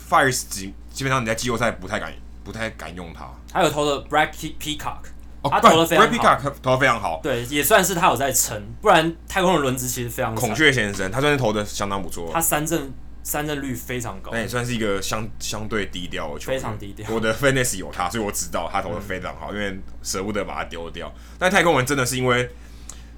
[0.08, 2.12] Fiers 基基本上你在季后赛不太敢
[2.44, 3.28] 不太敢用他。
[3.52, 4.98] 还有投的 Brad Peacock。
[5.42, 10.34] 哦、他投的非常好，投的非常好，对，也算是他有在撑，不然太空的轮子其实非常。
[10.34, 12.92] 孔雀先生，他算是投的相当不错，他三振
[13.22, 17.10] 三振率非常高，那也算是一个相相对低调的球员，非常低调。
[17.10, 21.12] 我的 Fantasy 有他，所以我知道他投的非常好，嗯、因为舍不得把他丢掉。
[21.38, 22.50] 但太空人真的是因为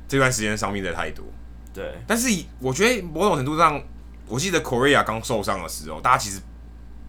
[0.08, 1.24] 这段时间伤病的太多，
[1.72, 1.94] 对。
[2.06, 2.28] 但是
[2.58, 3.82] 我觉得某种程度上，
[4.26, 6.40] 我记得 Correa 刚受伤的时候，大家其实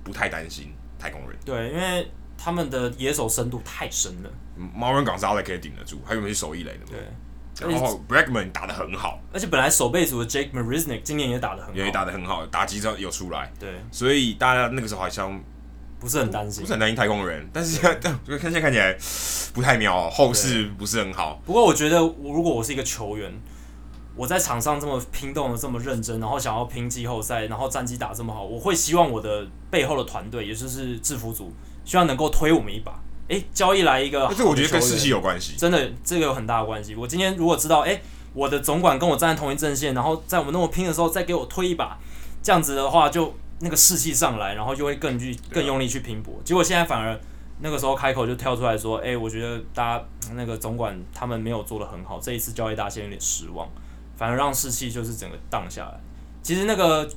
[0.04, 2.12] 不太担心太空人，对，因为。
[2.36, 4.30] 他们的野手深度太深了
[4.76, 6.80] ，Marwin Gonzalez 可以顶得住，还有没有守一垒的？
[6.88, 7.00] 对，
[7.60, 15.39] 然后 Bregman 打的很好，而且本来守备组的 Jake Marisnick 今年也打的很好，也打的很好，打击上有出来，对，所以大家那个时候好像
[15.99, 18.97] 不是很担心，不是很担心太空人，但是现在 看现在看起来
[19.54, 21.39] 不太妙，后势不是很好。
[21.45, 23.32] 不过我觉得，我如果我是一个球员，
[24.16, 31.54] 我在场上这么拼动的这么认真，然后想要拼季后赛，然后战绩打这么好，我会希望我的背后的团队，也就是制服组，
[31.86, 32.99] 希望能够推我们一把。
[33.30, 36.95] 诶、欸，交易来一个，这我觉得跟士气有关系，真的，这个有很大的关系。
[36.95, 38.01] 我今天如果知道，诶、欸，
[38.34, 41.97] 我的总管跟我站在同一阵线，然后在我们那么拼的时候再给我推一把，
[42.41, 46.36] 这样子的话，就那个士气上来，然后就会更去更用力去拼搏。
[46.43, 47.17] 结果现在反而
[47.61, 53.67] 那个时候开口就跳出来说，诶、欸，我觉得大家那个总管他们没有做的很好，这一次交易大线有点失望，
[54.17, 55.99] 反而让士气就是整个荡下来。
[56.41, 57.07] 其实那个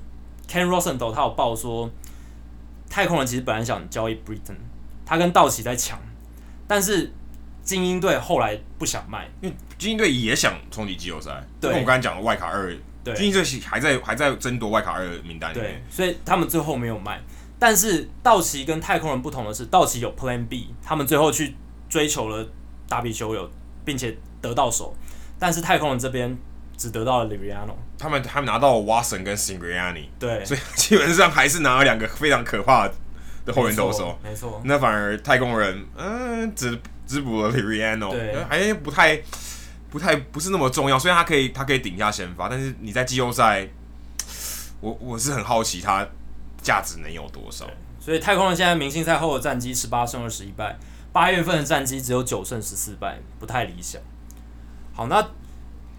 [0.48, 1.90] Ken Rosenthal 他有报说，
[2.88, 4.54] 太空人其实本来想交易 Britton，
[5.07, 5.98] 他跟道奇在抢。
[6.66, 7.11] 但是
[7.62, 11.42] 精英队后来不想卖，因为精英队也想冲击季后赛。
[11.61, 17.20] 对，我们刚才讲的外卡二，对，精英队还在还在争夺外卡二的名单里面，对，所以他们最后没有卖。
[17.59, 21.54] 但是道奇跟太空人不同的是，道奇有 Plan B，他们最后去
[21.88, 22.46] 追求了
[22.88, 23.50] 达比修有，
[23.84, 24.94] 并且得到手。
[25.38, 26.36] 但是太空人这边
[26.76, 32.94] 只得到了 Liriano，他们他们拿到了 Watson 跟 Singriani，对，所以基本上还是拿了两个非常可怕的。
[33.47, 39.22] 的后援投手，没错，那反而太空人，嗯，只只补了 Liriano，对，还不太
[39.88, 40.99] 不太不是那么重要。
[40.99, 43.66] 虽然他可以他可以顶一下先发，但是你在季后赛，
[44.80, 46.05] 我我是很好奇他
[46.61, 47.64] 价值能有多少。
[48.01, 50.76] 所以太空人现在明星赛后的战绩十八胜二十一败，
[51.12, 54.03] 八月份的战绩只有九胜十四败，不太理想。
[54.92, 55.24] 好，那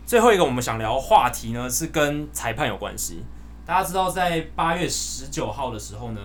[0.05, 3.23] 最后一个我们想聊话题呢，是跟裁判有关系。
[3.65, 6.19] 大家知道，在八月十九号的时候呢。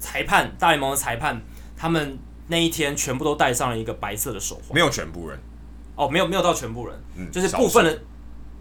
[0.00, 1.40] 裁判，大联盟的裁判，
[1.76, 5.38] 他们那一天全部都戴上了一个白色的手环，没有全部人。
[5.94, 8.00] 哦，没有没有到全部人，嗯、就是部分的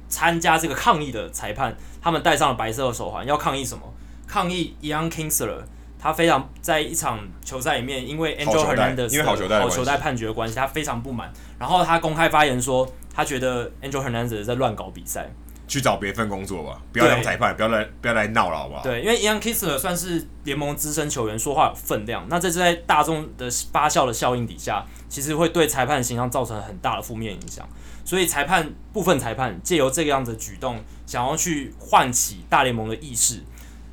[0.09, 3.81] 参加这个抗议的裁判，他们戴上了白色的手环，要抗议什么？
[4.27, 5.61] 抗议 Young Kingsler，
[5.97, 15.31] 他非常在一场球赛里面，因为 Angel Hernandez 因为好球带好球带判决的关系，他非常不满，然后他公开发言说，他觉得 Angel Hernandez 在乱搞比赛。
[15.69, 18.81] 去找别份工作吧，不要当裁判，不要来不要来闹了，好不好？
[18.81, 22.25] 对，因为 Ian Kinsler 算是联盟资深球员，说话有分量。
[22.27, 27.69] 那这是在大众的发酵的效应底下，其实会对裁判形象造成很大的负面影响。
[28.03, 33.43] 所以裁判部分裁判借由这个样子的举动，想要去唤起大联盟的意识，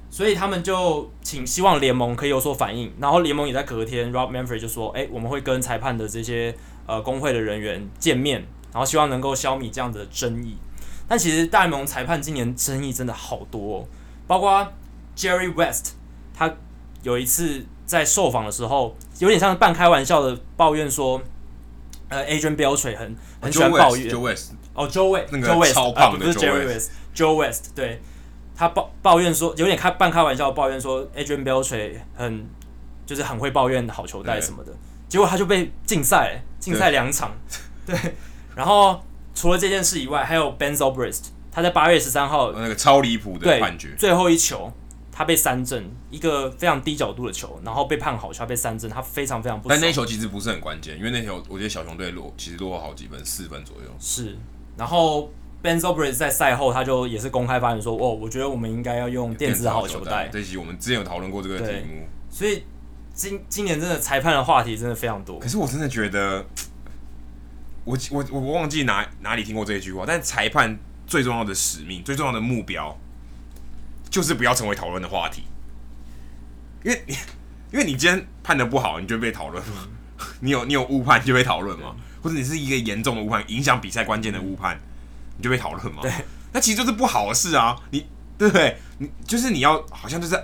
[0.08, 2.90] 所以他们就请希望联盟可以有所反应。
[2.98, 6.56] 然后联盟也在隔天，Rob Manfred 就说：“诶，我们会跟裁判的这些
[6.86, 10.56] 呃工会的人员见面，然后希望能够消弭这样子的争议。”
[11.08, 13.88] 但其实大联盟裁判今年争议真的好多哦，
[14.26, 14.72] 包括
[15.16, 15.94] Jerry West，
[16.34, 16.52] 他
[17.02, 21.22] 有一次在受访的时候，有点像半开玩笑的抱怨说，
[22.08, 24.12] 呃，Adrian Beltre 很很喜欢抱怨。
[24.12, 28.02] Joe West，哦，Joe West，那个超胖的 Jerry West，Joe West，对，
[28.56, 32.48] 他抱抱怨说，有点开半开玩笑的抱怨说，Adrian Beltre 很
[33.06, 34.72] 就是很会抱怨好球带什么的，
[35.08, 37.30] 结果他就被禁赛，禁赛两场，
[37.86, 37.96] 对，
[38.56, 39.00] 然后。
[39.36, 44.72] 除了这件事以外，还有 Ben Zobrist，他在八月十三号那个超离谱的判决，最后一球
[45.12, 49.78] 他被三振，一个非常低角度的球，然后被判好球，他被三振，他非常非常不爽。
[49.78, 53.90] 但那球其实不是很关键，因为那球我觉得小熊队落其实落后好几分，四分左右。
[54.00, 54.38] 是，
[54.74, 55.30] 然后
[55.60, 62.64] Ben Zobrist 在赛后他就也是公开发言说：“哦，我觉得我们应该要用电子好球带。”这期我们之前有讨论过这个题目，所以
[63.12, 65.38] 今今年真的裁判的话题真的非常多。
[65.38, 66.42] 可是我真的觉得。
[67.86, 70.76] 我我我忘记哪哪里听过这一句话，但裁判
[71.06, 72.98] 最重要的使命、最重要的目标，
[74.10, 75.44] 就是不要成为讨论的话题。
[76.82, 77.14] 因为你，
[77.72, 79.86] 因为你今天判的不好，你就被讨论嘛。
[80.40, 81.94] 你有你有误判，就被讨论嘛。
[82.20, 84.76] 或者你是一个严重的误判，影响比赛关键的误判，
[85.36, 86.02] 你就被讨论嘛。
[86.02, 86.12] 对，
[86.52, 87.76] 那其实就是不好的事啊。
[87.92, 88.04] 你
[88.36, 88.76] 对不对？
[88.98, 90.36] 你就是你要好像就是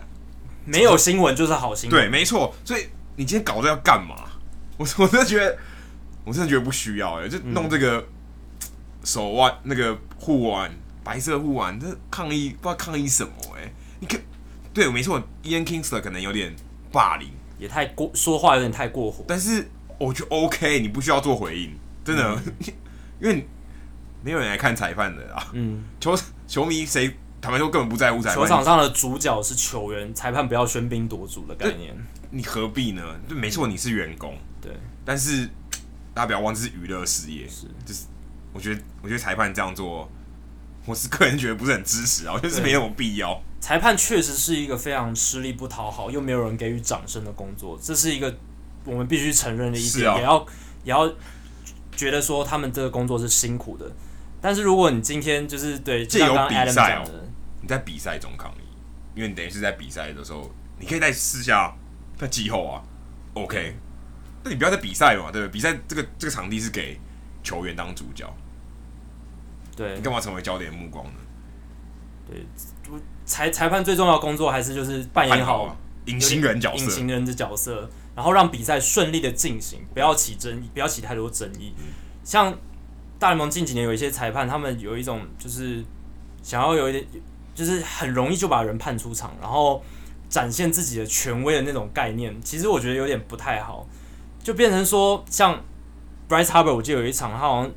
[0.64, 2.00] 没有新闻就是好新闻。
[2.00, 2.54] 对，没错。
[2.64, 2.86] 所以
[3.16, 4.14] 你今天搞这要干嘛？
[4.76, 5.58] 我我真的觉得。
[6.24, 8.06] 我真的觉得不需要哎、欸，就弄这个
[9.02, 10.70] 手腕、嗯、那个护腕，
[11.02, 13.72] 白色护腕，这抗议不知道抗议什么哎、欸？
[13.98, 14.20] 你看，
[14.72, 16.54] 对，没错，Ian Kingsler 可能有点
[16.92, 19.68] 霸凌，也太过说话有点太过火，但是
[19.98, 22.72] 我觉得 OK，你不需要做回应，真的，嗯、
[23.20, 23.44] 因为
[24.22, 25.50] 没有人来看裁判的啊。
[25.54, 26.16] 嗯，球
[26.46, 31.92] 球迷谁坦白说根本不在乎裁判，球场上的主角是球员，裁判不要喧宾夺主的概念，
[32.30, 33.02] 你何必呢？
[33.28, 34.70] 就没错，你是员工，对，
[35.04, 35.50] 但是。
[36.14, 38.04] 大家不要忘，记是娱乐事业，是，就是
[38.52, 40.10] 我觉得，我觉得裁判这样做，
[40.84, 43.40] 我是个人觉得不是很支持啊，我觉得是没有必要。
[43.60, 48.34] 裁判确实是一个非常吃力不讨好，又没有人给予掌声的工作，这是一个
[48.84, 50.46] 我们必须承认的一点，啊、也要
[50.84, 51.14] 也要
[51.96, 53.90] 觉得说他们这个工作是辛苦的。
[54.40, 57.08] 但是如果你今天就是对，这有比赛哦，
[57.60, 58.66] 你在比赛中抗议，
[59.14, 60.50] 因为你等于是在比赛的时候，
[60.80, 61.72] 你可以在私下
[62.18, 62.82] 在季后啊
[63.34, 63.76] ，OK。
[64.44, 65.52] 那你不要在比赛嘛，对不对？
[65.52, 66.98] 比赛这个这个场地是给
[67.42, 68.32] 球员当主角，
[69.76, 71.12] 对，你干嘛成为焦点目光呢？
[72.28, 72.44] 对，
[73.24, 75.76] 裁裁判最重要的工作还是就是扮演好
[76.06, 81.74] 隐形人角色，隐形人的角色，然后让比赛顺利的进行，不要起争议，不要起太多争议。
[81.78, 81.84] 嗯、
[82.24, 82.52] 像
[83.18, 85.84] 大联盟近几年有一些裁判，他们有一种就是
[86.42, 87.04] 想要有一点，
[87.54, 89.82] 就是很容易就把人判出场，然后
[90.28, 93.86] 展现自己的权威的那种概念，其实我觉得有点不太好。
[94.42, 95.62] 就变成说，像
[96.28, 97.70] Bryce Harper，我记得有一场，他好像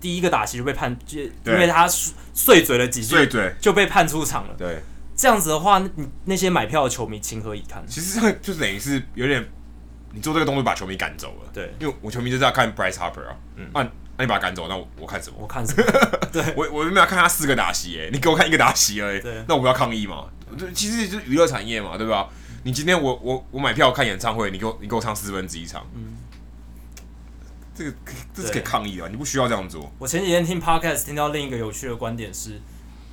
[0.00, 4.54] 第一个打席就被判，就因为他碎嘴了几句，碎嘴就被判出场了。
[4.58, 4.82] 对，
[5.16, 7.82] 这样子的话，你那些买票的球迷情何以堪？
[7.86, 9.44] 其实这就等于是有点，
[10.12, 11.50] 你做这个动作把球迷赶走了。
[11.52, 13.88] 对，因为我球迷就是要看 Bryce Harper 啊，嗯，那、啊、
[14.18, 15.36] 那你把他赶走，那我我看什么？
[15.40, 15.84] 我看什么？
[16.30, 19.20] 对，我我没有看他四个打席，哎，你给我看一个打席而已。
[19.20, 20.26] 对，那我不要抗议嘛？
[20.72, 22.28] 其实就是娱乐产业嘛，对吧？
[22.64, 26.16] 你今天我我我买票看演唱会，你给我你给我唱四分之一场，嗯，
[27.74, 27.94] 这个
[28.34, 29.92] 这是可以抗议的，你不需要这样做。
[29.98, 32.58] 我前几天听 podcast 听到另一个有趣的观点是，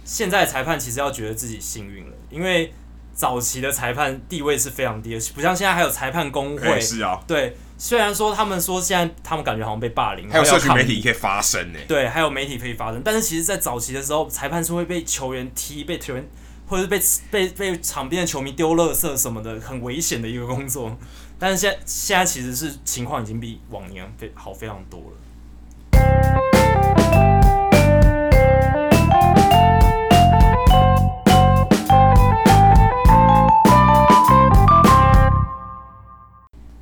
[0.05, 2.73] 现在裁判其实要觉得自己幸运了，因为
[3.13, 6.79] 早期的裁判地位是非常低的，不像现在还有裁判工会。
[6.79, 11.79] 是啊，对，虽然说他们说现在他们感觉好像被霸凌，还有社群媒体可以发声呢。
[11.89, 16.25] 对，还有媒体可以发声，但是其实，在早期的时候，裁判是会被球员踢，被球员。
[16.71, 16.97] 或者是被
[17.29, 20.97] 被被场边的球迷丢垃圾什么的，很危险的一个工作。
[21.37, 25.17] 但是现在现在其实是情况已经比往年非好非常多了。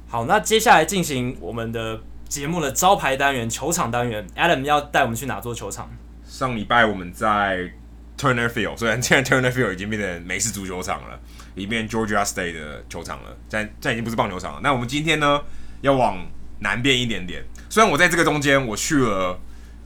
[0.08, 4.28] 好，那接下来进行我们的节目的招牌单元——球场单元。
[4.38, 5.90] Adam 要带我们去哪座球场？
[6.28, 7.74] 上礼拜我们在
[8.20, 11.18] Turner Field，虽然现在 Turner Field 已经变成美式足球场了，
[11.56, 14.60] 里面 Georgia State 的球场了，现在这已经不是棒球场了。
[14.62, 15.42] 那我们今天呢，
[15.80, 16.28] 要往
[16.60, 17.42] 南边一点点。
[17.70, 19.40] 虽然我在这个中间，我去了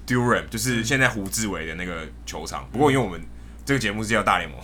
[0.08, 2.68] Durham，就是现在胡志伟的那个球场。
[2.72, 3.24] 不过因为我们
[3.64, 4.60] 这个节目是叫大联盟，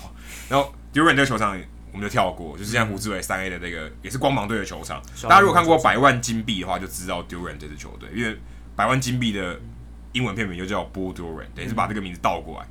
[0.49, 1.55] 然后 Durham 这个球场
[1.91, 4.99] 我们就跳过，就是现在胡志伟三 A 的那个也是光芒队的球场。
[5.23, 8.31] 大家如果看过《百万金币》的话，就知道 Durham 这支球队，因为
[8.75, 9.59] 《百万金币》的。
[10.13, 12.67] 英文片名就叫 Bull Durham，等于是把这个名字倒过来，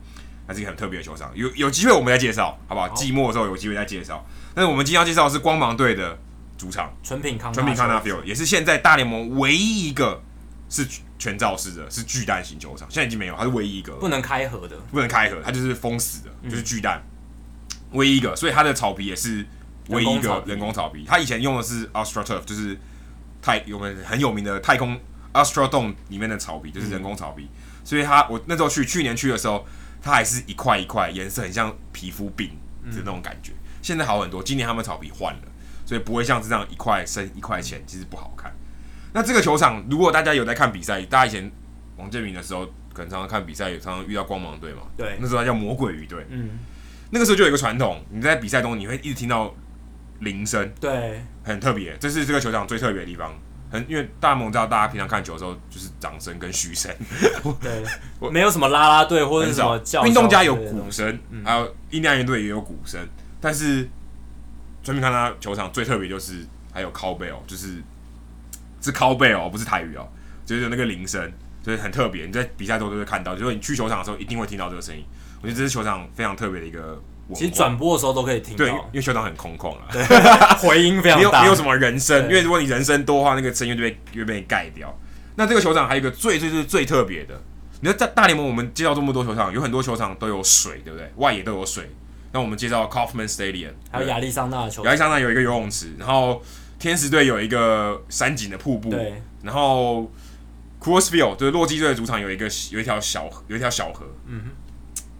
[0.48, 1.30] 那是一个很特别的球场。
[1.34, 2.88] 有有机会我们再介绍，好不好？
[2.88, 4.26] 季末的时候有机会再介绍。
[4.54, 6.18] 但是我们今天要介绍的是光芒队的
[6.56, 10.20] 主场，纯品康纯品康纳 Field，也是现在大联盟唯一一个
[10.68, 10.84] 是
[11.18, 12.88] 全罩式的，是巨蛋型球场。
[12.90, 17.02] 现在已经没有，它是唯一一个不能开合的，不能开合，它就是封死的，就是巨蛋，
[17.92, 18.34] 唯一一个。
[18.34, 19.46] 所以它的草皮也是
[19.88, 21.04] 唯一一个人工草皮。
[21.06, 22.78] 它以前用的是 AstroTurf，就是
[23.42, 24.98] 太我们很有名的太空。
[25.34, 29.64] Astrodome 里面的草皮就是人工草皮，嗯、所以它我那时候去去年去的时候，
[30.00, 32.48] 它还是一块一块，颜色很像皮肤病
[32.84, 33.52] 的那种感觉。
[33.52, 35.42] 嗯、现在好很多，今年他们草皮换了，
[35.84, 38.52] 所以不会像是这样一块深一块浅，其实不好看。
[39.12, 41.50] 那这个球场，如果大家有在看比赛，大家以前
[41.96, 44.82] 王建民的时候，可能常常看比赛，也常常遇到光芒队嘛。
[44.96, 46.24] 对，那时候它叫魔鬼鱼队。
[46.28, 46.50] 嗯，
[47.10, 49.54] 那个时候就有一个传统，你在比赛中你会一直听到
[50.20, 53.34] 铃声，对，很特别，这是这个球场最特别的地方。
[53.70, 56.94] 很，因为大联盟知道大家平常看球的时候就是掌声跟嘘声，
[57.60, 57.84] 对，
[58.18, 60.06] 我没有什么啦啦队或者什么叫。
[60.06, 63.00] 运动家有鼓声，嗯、还有印第安人队也有鼓声，
[63.40, 63.88] 但是
[64.82, 67.82] 全民看他球场最特别就是还有 cowbell，就是
[68.80, 70.08] 是 cowbell 哦，不是台语哦，
[70.46, 72.26] 就是有那个铃声，所以很特别。
[72.26, 75.04] 你在比赛中都会看到，就是你去球场的时候一定会听到这个声音。
[75.42, 77.00] 我觉得这是球场非常特别的一个。
[77.34, 80.02] 其实转播的时候都可以听到，对，因为球场很空旷啊，对，
[80.58, 84.98] 回音非常大，没有没有什么人声，因为如果你人声多的话，那个声音就被就被盖掉。
[85.36, 87.40] 那这个球场还有一个最最最最特别的，
[87.80, 91.12] 你说在大联盟我们介绍这么多球场，有很多球场都有水，对不对？
[91.16, 91.90] 外野都有水。
[92.32, 96.42] 那我们介绍 Kauffman Stadium，还有亚利桑那的球场，亚利桑那有一个游泳池，然后
[96.78, 100.10] 天使队有一个山景的瀑布，对，然后
[100.80, 104.50] Coors Field 就是洛基队的主场有一个有一条小有一条小河，嗯哼，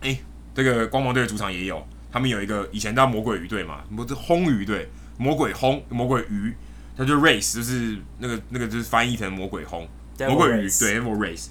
[0.00, 0.20] 哎、欸，
[0.54, 1.86] 这个光芒队的主场也有。
[2.18, 4.88] 他们有一个以前叫魔鬼鱼队嘛，不是轰鱼队，
[5.18, 6.52] 魔鬼轰魔鬼鱼，
[6.96, 9.88] 它就 race 就是那个那个就是翻译成魔鬼轰
[10.18, 11.46] 魔鬼鱼对 Devil race，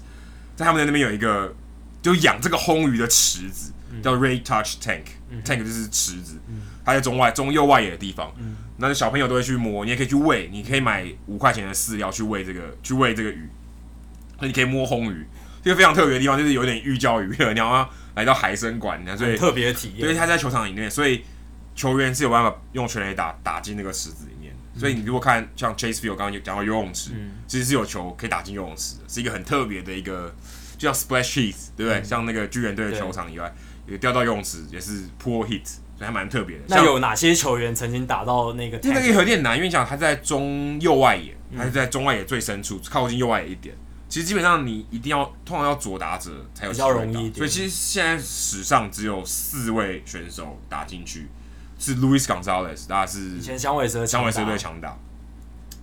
[0.54, 1.56] 在他们的那边有一个
[2.02, 6.38] 就养这个轰鱼的池子，嗯、叫 Ray Touch Tank，Tank、就是池子，
[6.84, 13.48] 它在中外中右外野的地方，嗯、那小朋友都会去摸，你也可以去喂，你可以买五块钱的饲料去喂这个去喂这个鱼，
[14.38, 15.26] 那你可以摸轰鱼，
[15.62, 17.88] 这个非常特别的地方就是有点寓教于乐，你要。
[18.18, 20.00] 来到海参馆，所以特别体验。
[20.00, 21.22] 因为他在球场里面，所以
[21.76, 24.52] 球员是有办法用全垒打打进那个池子里面。
[24.74, 30.34] 嗯、所以你如果看像 Chase Field 刚刚讲到游泳池，嗯、其实是有球可以打进游泳池的，是一个很特别的一个，
[30.76, 32.00] 就像 Splash Hit，对不对？
[32.00, 33.54] 嗯、像那个巨人队的球场以外，
[34.00, 36.64] 掉到游泳池也是 Pool Hit，所以还蛮特别的。
[36.66, 38.80] 那有哪些球员曾经打到那个？
[38.82, 43.76] 那个也有点难，因为讲他在中右外野，他是在中外野最深处，靠近右外野一点。
[44.08, 51.28] 其实基本上你一定要通常要左打者才有机会打，所以其实现在史上只有四位选手打进去，
[51.78, 54.96] 是 Luis Gonzalez，大家是以前响尾蛇响尾蛇队强打，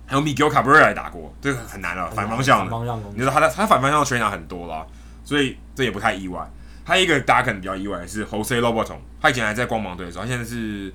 [0.06, 4.84] 还有 Miguel Cabrera 来打过，这个很难了，反方向的，反方向你说他的他反方向的全打很多啦，
[5.24, 6.50] 所以这也不太意外。
[6.84, 10.92] 还有一个大家可能比较意外的是 Jose Lobaton，他以前还在光芒队的时候，他现在是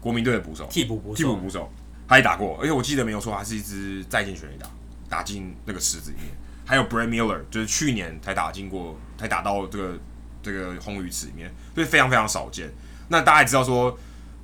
[0.00, 1.72] 国民队的捕手，替补捕手，替补捕手，
[2.06, 4.66] 他也打过，而且我记得没有错，他是一支再见全垒打，
[5.08, 6.28] 打进那个池子里面。
[6.66, 9.98] 还有 Brad Miller，就是去年才打进过，才打到这个
[10.42, 12.72] 这个红鱼池里面，所以非常非常少见。
[13.08, 13.98] 那大家也知道说，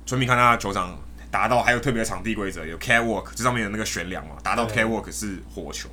[0.05, 0.99] 纯米看他的球场
[1.31, 5.89] 打到还有特别的场地规则，有 catwalk，这上面有那个悬梁嘛，打到 catwalk 是火球，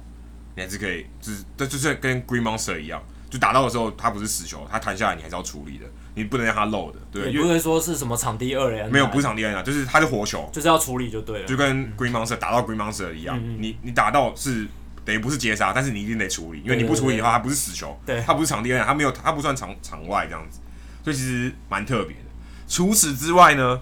[0.54, 7.32] 你还是可以，就是这就是跟 Green Monster 一样，就打到的时候它不是死球，它弹下来你还是要处理的，你不能让它漏的，对。
[7.32, 8.90] 也不会说是什么场地二连？
[8.90, 14.66] 没有，不是场地二连，就是它是火球，就是要处理就对了，就跟 Green Monster 打到 Green Monster 一样，嗯嗯你你打到是。
[15.08, 20.60] 等于不是截杀，但是你一定得处理，因为你不处理的话，它不是死球，对，它不是场地，它没有，它不算场场外这样子，
[21.02, 22.22] 所以其实蛮特别的。
[22.68, 23.80] 除此之外呢，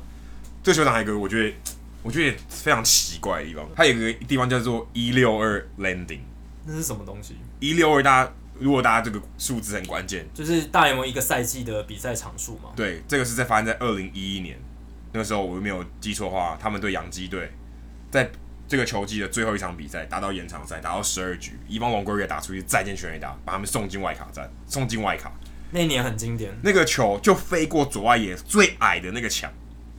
[0.62, 1.52] 这个球场还有一个我觉得
[2.04, 6.20] 我觉得非常奇怪的地方，它有一个地方叫做一六二 Landing，
[6.64, 7.34] 那是什么东西？
[7.58, 12.70] 一六二，大家如果大家这个数字很关键，就是大联盟一个赛季的比赛场数嘛。
[12.76, 14.56] 对，这个是在发生在二零一一年，
[15.10, 17.50] 那个时候我没有记错的话，他们对洋基队
[18.12, 18.30] 在。
[18.68, 25.32] 这个球季的最后一场比赛打到延长赛，打到十二局，伊万龙归瑞打出去再见全垒打，把他们送进外卡站，送进外卡。
[25.70, 29.52] 那年很经典，那个球就飞过左外野最矮的那个墙，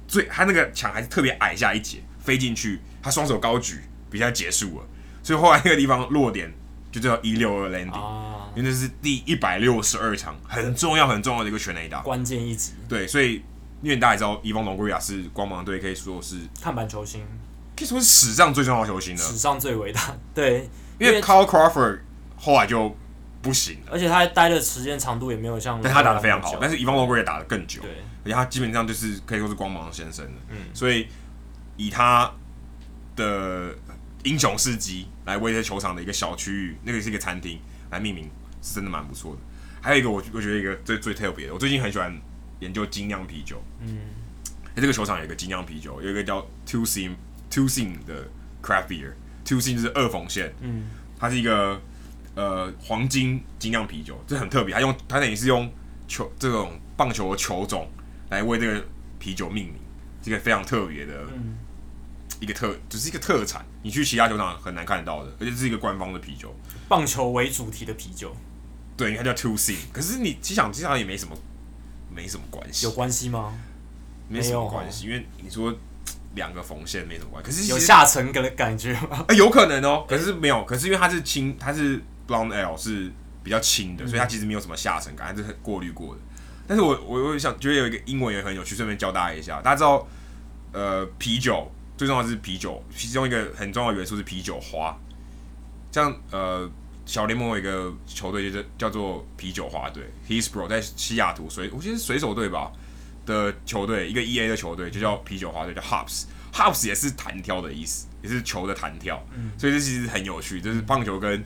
[0.08, 4.86] 最他那个墙还是特别矮下一截，飞进去，他双手高举，比赛结束了，
[5.22, 6.54] 所以后来那个地方落点
[6.92, 12.72] 就叫一六二 landing，、啊、因为这是第一百六十二场很重要很重要的一个全垒打，关键一集。
[12.88, 13.44] 对，所以
[13.82, 17.22] 因为大家也知道，伊方龙龟亚是光芒队可以说是看板球星，
[17.78, 20.16] 可以说是史上最重要的球星了，史上最伟大。
[20.34, 20.68] 对，
[21.00, 22.00] 因为 Carl Crawford
[22.36, 22.98] 后来就
[23.42, 27.92] 不行了，而且他待的时间长度也没有像，但他打的非常好，但是伊方龙格也打的更久，对，
[28.24, 31.08] 而且他基本上就是可以说是光芒先生的，嗯，所以
[31.76, 32.32] 以他
[33.16, 33.76] 的
[34.24, 37.60] 英雄事迹来为这球场的一个小区域，那个是一个餐厅
[37.92, 38.30] 来命名，
[38.62, 39.40] 是真的蛮不错的。
[39.80, 42.20] 还有一个我我觉得一个最最特别的，我最近很喜欢
[42.60, 44.00] 研究精酿啤酒，嗯，
[44.76, 47.16] 这个球场有一个精酿啤酒，有一个叫 Two Seam
[47.50, 48.28] Two Seam 的
[48.62, 50.90] Craft Beer，Two Seam 就是二缝线，嗯，
[51.20, 51.82] 它是一个
[52.36, 55.72] 呃黄金精酿啤酒，这很特别，它用它等于是用
[56.08, 57.90] 球这种棒球的球种
[58.30, 58.86] 来为这个
[59.20, 59.76] 啤酒命名，
[60.22, 61.14] 这个非常特别的。
[61.34, 61.58] 嗯
[62.40, 66.54] 一个特，只、就是一个特产，你去其他球场很难看得到的，而且这是一个官方的啤酒，
[66.88, 68.32] 棒球为主题的啤酒。
[68.96, 71.36] 对，它叫 Two C，可是你其实想，其实也没什么，
[72.14, 72.86] 没什么关系。
[72.86, 73.58] 有关系吗？
[74.30, 75.76] 没什么关系，因为你说
[76.38, 77.52] 两个缝线没什么关系。
[77.52, 79.26] 可是有下沉感的感觉吗？
[79.28, 83.12] 欸、 有可能哦、喔，可是没有，可是因为它是轻，它是 Blonde Ale 是
[83.44, 86.22] 比较轻的，所以它其实没有什么下沉感，它是很过滤过的。
[86.66, 90.08] 但是我我我想觉得有一个英文也很有趣，顺便教大家一下，大家知道
[90.72, 91.70] 呃啤酒。
[91.98, 94.96] 最重要的是啤酒，其中一个很重要的元素是啤酒花。
[95.92, 96.70] 像呃，
[97.08, 102.72] 小联盟有一个球队就是叫做啤酒花队，Hillsboro 在西雅图水，我记得是水手队吧
[103.28, 106.24] 的球队，一个 EA 的球队就叫啤酒花队，叫 Hops。
[106.52, 109.24] Hops 也是弹跳的意思，也是球的弹跳。
[109.36, 111.44] 嗯，所以这其实很有趣，就是棒球跟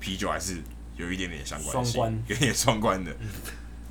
[0.00, 0.62] 啤酒还是
[0.96, 3.14] 有一点点相关性，有点双关的。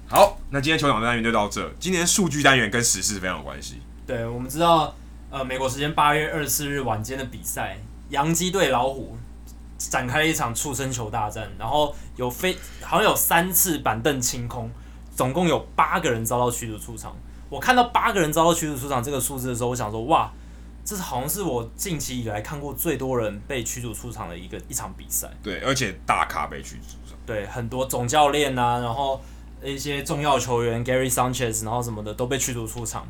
[0.07, 1.71] 好，那今天球场单元就到这。
[1.79, 3.81] 今天数据单元跟时事非常有关系。
[4.07, 4.95] 对，我们知道。
[5.31, 7.77] 呃，美国时间八月二十四日晚间的比赛，
[8.09, 9.17] 洋基对老虎
[9.77, 14.71] 展开了一场触身球大战，然后有非好像有三次板凳清空，
[15.13, 17.17] 总共有八个人遭到驱逐出场。
[17.49, 20.31] 我看到八个人遭到驱逐出场这个数字的时候，我想说，哇，
[20.83, 25.29] 这是好像是我近期以来看过最多人被驱逐出场的一个一场比赛。
[25.43, 27.17] 对，而且大咖被驱逐出场。
[27.25, 29.21] 对，很多总教练啊，然后
[29.63, 33.07] 一些重要球员 Gary Sanchez，然后什么的都被驱逐出场。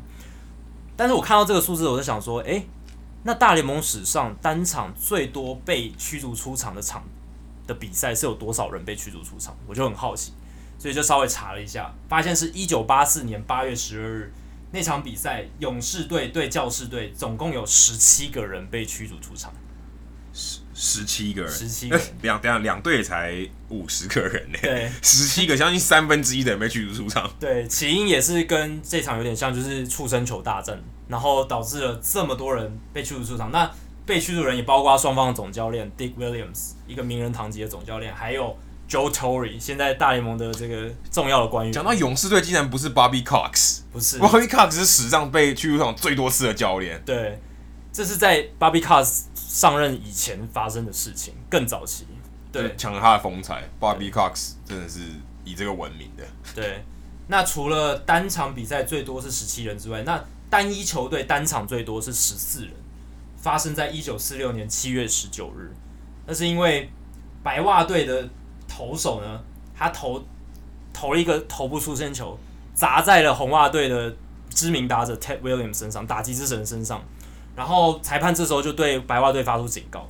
[0.96, 2.68] 但是我看到这个数字，我就想说，诶、欸，
[3.24, 7.02] 那大联盟史上单场最多被驱逐出场的场
[7.66, 9.54] 的比赛是有多少人被驱逐出场？
[9.66, 10.32] 我就很好奇，
[10.78, 14.32] 所以就稍微查了一下，发现是一九八四年八月十二日
[14.72, 19.52] 那场比赛，勇士队对教士队，总共有十七个人被驱逐出场。
[20.32, 23.34] 十十七个人，十七个人， 两两两队才
[23.70, 24.58] 五十个人呢。
[24.60, 27.30] 对，十七个，将近三分之一的人被驱逐出场。
[27.40, 33.50] 对，起因也是跟这场有点像，就是触身球大战，然后导致了这么多人被驱逐出场。
[33.50, 33.70] 那
[34.04, 38.54] 被驱逐人也包括双方的总教练 Dick Williams，一个名人堂级的总教练，还有
[38.88, 41.72] Joe Torre，现在大联盟的这个重要的官员。
[41.72, 47.02] 讲到勇士队，竟然不是 Bobby Cox，不是 Bobby Cox 是史上被驱逐场最多次的教练。
[47.04, 47.40] 对，
[47.92, 49.24] 这是在 Bobby Cox。
[49.48, 52.04] 上任以前发生的事情更早期，
[52.52, 53.62] 对，抢了他的风采。
[53.80, 55.00] Bobby Cox 真的是
[55.44, 56.24] 以这个闻名的。
[56.54, 56.84] 对，
[57.28, 62.72] 那除了单场比赛最多是十七人之外，那单一球队单场最多是十四人，
[63.38, 65.72] 发生在一九四六年七月十九日。
[66.26, 66.90] 那是因为
[67.42, 68.28] 白袜队的
[68.76, 69.40] 投手呢，
[69.74, 70.22] 他投
[70.92, 72.38] 投了一个投不出身球，
[72.74, 74.14] 砸在了红袜队的
[74.50, 77.02] 知名打者 Ted Williams 身上，打击之神身上。
[77.54, 80.06] 然后裁判这时候就对白袜队发出警告，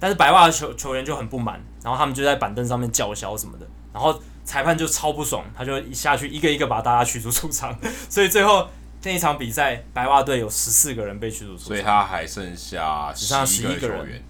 [0.00, 7.72] 但是白袜的球球员就很不满，然后他们就在板凳上面叫嚣什么的，然后裁判就超不爽，他就一下去一个一个把大家驱逐出场，
[8.10, 8.68] 所以最后
[9.04, 14.22] 那一场比赛白袜队有十四个人被驱逐出场，所以他还剩下只剩下十一个人，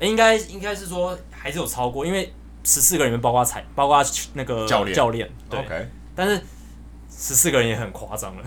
[0.00, 2.32] 应该应该是说还是有超过，因为
[2.64, 4.04] 十四个人里面包括裁包括
[4.34, 5.86] 那个教练教练，对，Okay.
[6.14, 6.36] 但是
[7.10, 8.42] 十四个人也很夸张了。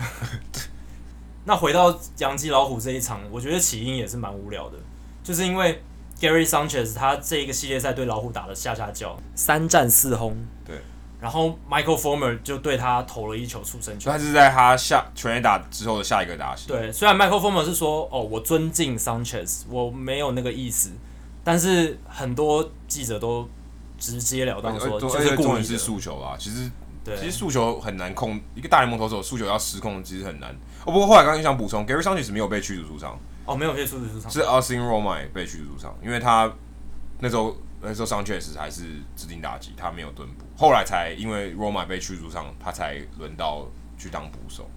[1.44, 4.76] 那回到洋基老虎这一场，我觉得起因也是蛮无聊的，
[5.24, 5.82] 就是因为
[6.20, 10.76] Gary Sanchez 他这一个系列赛对老虎打的下下叫，三战四轰，对，
[11.20, 16.68] 然后 Michael Former 就对他投了一球出生球，他是在他下全垒打之后的下一个打席。
[16.68, 20.90] 对，虽然 Michael Former 是说哦，我尊敬 Sanchez，我没有那个意思，
[21.42, 23.48] 但是很多记者都
[24.02, 26.70] 直接了当说，就是故意是速球啊，其实。
[27.04, 30.52] 对，其实速球很难控，一个大联盟投手速球要失控其实很难。
[30.84, 33.18] 哦，不过后来刚刚想补充，Gary Sanchez 没有被驱逐出场。
[33.44, 36.52] 哦，没有被驱逐出场，是 Austin Romine 被驱逐出场，因为他
[37.18, 38.84] 那时候那时候 Sanchez 还是
[39.16, 40.44] 指定打击，他没有蹲捕。
[40.56, 43.66] 后来才因为 Romine 被驱逐出场，他才轮到
[43.98, 44.70] 去当捕手。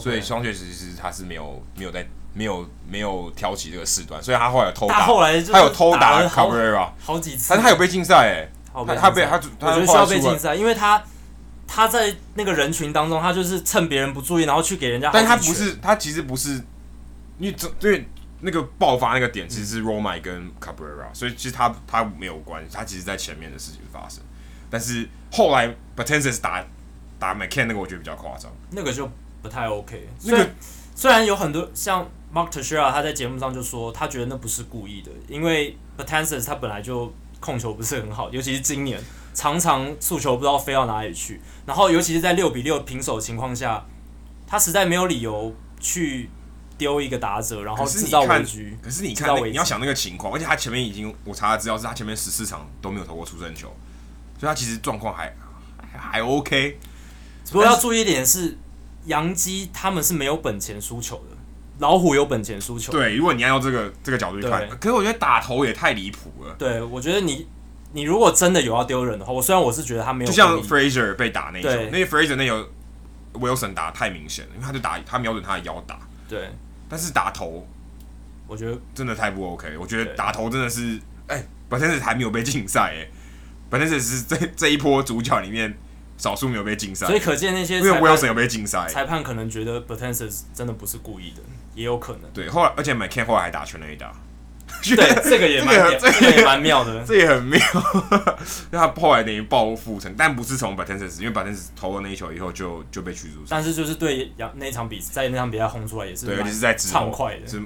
[0.00, 2.04] 所以 Sanchez 其实他是没有没有在
[2.34, 8.48] 没有没有挑起这个事端，所以他后来偷打，他后来他有偷打 Cabrera 好几次，但他有被禁赛哎，
[8.86, 11.02] 他他被他他我觉得需要被禁赛，因为他
[11.66, 16.54] 他在那个人群当中，他就是趁别人不注意，然后去给人家，但他不是他其实不是，
[17.38, 18.08] 因为这对
[18.40, 24.22] 那个爆发那个点其实是 Romain 跟 Cabrera，所以其实他他没有关系，他其实在前面的事情发生，
[24.70, 26.64] 但是后来 p o t e n t i s 打
[27.18, 29.06] 打 McCann 那个我觉得比较夸张，那个就
[29.42, 30.48] 不太 OK，那个。
[30.94, 38.98] 虽然有很多像 Mark Teixeira 他在节目上就说，他觉得那不是故意的，因为 Betances 他本来就控球不是很好，尤其是今年
[39.34, 43.84] 常常速球不知道飞到哪里去，然后尤其是在六比六平手的情况下，
[44.46, 46.30] 他实在没有理由去
[46.78, 48.78] 丢一个打者，然后制造危局。
[48.80, 53.68] 可是你看，你要想那个情况，而且他前面已经我查的资料是他前面十四场都没有投过出生球，
[54.38, 55.36] 所以他其实状况还
[55.94, 56.78] 还 OK。
[57.50, 58.56] 不过要注意一点是。
[59.06, 61.31] 杨基他们是没有本钱输球的，
[61.82, 62.92] 老虎有本钱输球。
[62.92, 66.54] 对，如果你按照这个这个角度去看，可是我觉得打头也太离谱了。
[66.56, 67.48] 对，我觉得你
[67.92, 72.70] 你如果真的有要丢人的话，我虽然我是觉得他没有，就像 Fraser 被打那一球，那个 Fraser 那有
[73.34, 75.98] Wilson 打太明显了，因为他就打他瞄准他的腰打。
[76.28, 76.48] 对，
[76.88, 77.66] 但是打头，
[78.46, 79.76] 我觉得真的太不 OK。
[79.76, 83.10] 我觉得打头真的是，哎，Betances 还没有被禁赛，哎
[83.68, 85.76] ，Betances 是这这一波主角里面。
[86.18, 91.42] 少数没有被禁赛，所以可见那些因为 Wilson 有被禁赛，裁判可能觉得 Betances 真的不是故意的，
[91.74, 92.30] 也有可能。
[92.32, 94.12] 对，后来而且 McCann 后来还打全垒打，
[94.82, 97.60] 对，这个也蛮 这个也蛮妙的， 这也很妙。
[98.70, 103.44] 那他后来等于报复成，但不是从 Betances，因为 Betances 投了那一球以后就就被驱逐。
[103.48, 107.62] 但是就是对杨那场比赛，在那场比赛轰出来也是，对，就是在畅快的，是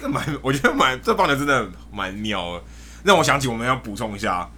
[0.00, 2.64] 这蛮我觉得蛮这棒球真的蛮妙的，
[3.04, 4.48] 让我想起我们要补充一下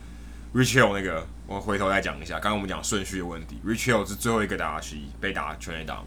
[0.54, 1.26] Rich Hill 那个。
[1.46, 3.60] 我回头再讲一下，刚刚我们讲顺序的问题。
[3.66, 6.06] Rich Hill 是最后一个打席被打全垒打吗？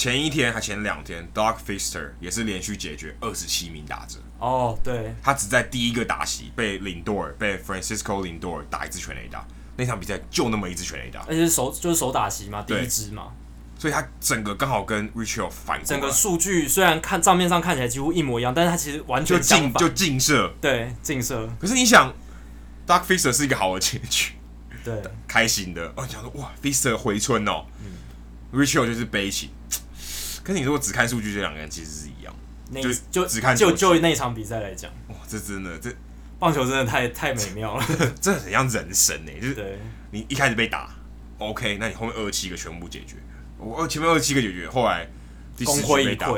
[0.00, 4.18] 前一天还前两天，Doug Fister 也是连续解决二十七名打者。
[4.38, 9.46] 哦，对，他只在第一个打席被 Lindor 被 Francisco Lindor 打一支全垒打，
[9.76, 13.24] 那场比赛就那么一支全垒打，而且是手就是手打席嘛，第一支嘛，
[13.78, 21.46] 所以他整个刚好跟 Rich Hill 反整个数据虽然看账面上看起来几乎一模一样，但是他其实完全就近就近射，对，近射。
[21.60, 22.10] 可是你想。
[22.86, 24.32] ，Dark Fister 是一个好的结局，
[24.82, 24.94] 对，
[25.28, 25.92] 开心的。
[25.94, 27.66] 哦，想说哇，Fister 回春哦。
[27.84, 29.50] 嗯，Rich Hill 就是悲情。
[30.42, 32.34] 可是你如果只看数据，这两个人其实是一样。
[32.70, 35.90] 那就就只看就就那场比赛来讲，哇，这真的这
[36.38, 37.84] 棒球真的太太美妙了，
[38.20, 39.32] 这很像人生呢。
[39.40, 39.78] 就是，
[40.10, 40.94] 你一开始被打
[41.38, 43.16] ，OK，那你后面二十七个全部解决。
[43.58, 45.06] 我前面二十七个解决，后来
[45.56, 46.28] 第十局被打，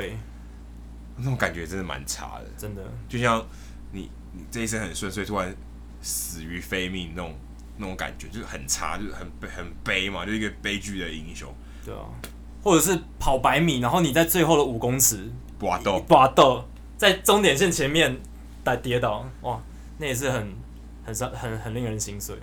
[1.17, 2.47] 那种感觉真的蛮差的。
[2.57, 3.47] 真的，就像
[3.93, 5.55] 你你这一生很顺遂，突然。
[6.05, 7.33] 死于非命那种
[7.77, 11.49] 那种感觉，就是很差，就是很悲很悲嘛，就是一个悲剧的英雄。
[11.85, 12.03] 对啊，
[12.63, 16.65] 或者是跑百米，然后你在最后的五公尺，拔豆拔豆，
[16.97, 18.21] 在终点线前面
[18.63, 19.61] 打跌倒，哇，
[19.99, 20.55] 那也是很
[21.05, 22.37] 很伤很很令人心碎。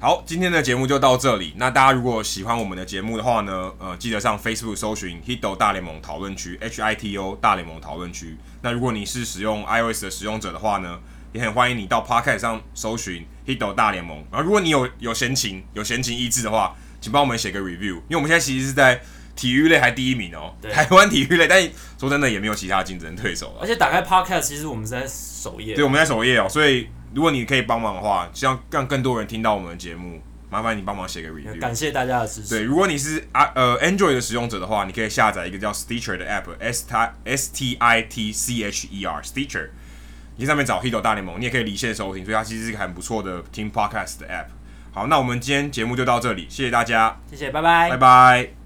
[0.00, 1.54] 好，今天的节目就到这里。
[1.56, 8.36] 那大家如果喜欢我们的节目的话呢，呃，记得上 Facebook 搜寻 Hito 大联盟讨论区 H I T O 大联盟讨论区。
[8.62, 11.00] 那如果你是使用 iOS 的使用者的话呢，
[11.32, 14.24] 也很欢迎你到 Podcast 上搜寻 Hito 大联盟。
[14.30, 17.96] 然后，如果你有有闲情、有闲情逸致的话，请帮我们写个 review。
[17.96, 19.00] 因为我们现在其实是在
[19.38, 21.46] 体育类还第一名哦，台湾体育类。
[21.46, 21.62] 但
[21.96, 23.60] 说真的，也没有其他竞争对手了。
[23.60, 25.76] 而且打开 Podcast，其实我们是在首页。
[25.76, 26.48] 对，我们在首页哦。
[26.48, 30.20] 所以，如果你可以帮忙的话，希望让更多人听到我们的节目，
[30.50, 31.60] 麻烦你帮忙写个 review。
[31.60, 32.48] 感谢大家的支持。
[32.48, 39.68] 对，如果你是啊呃 Android 的使用者的话，你可以下载一个叫 Stitcher 的 app，S T S T I T C H E R Stitcher。
[40.36, 44.46] 你在上面找 Hito 大联盟，你也可以离线收听，所以它其实是一个很不错的听 podcast 的 app。
[44.92, 48.57] 好，那我们今天节目就到这里，谢谢大家，谢谢，拜拜，拜拜。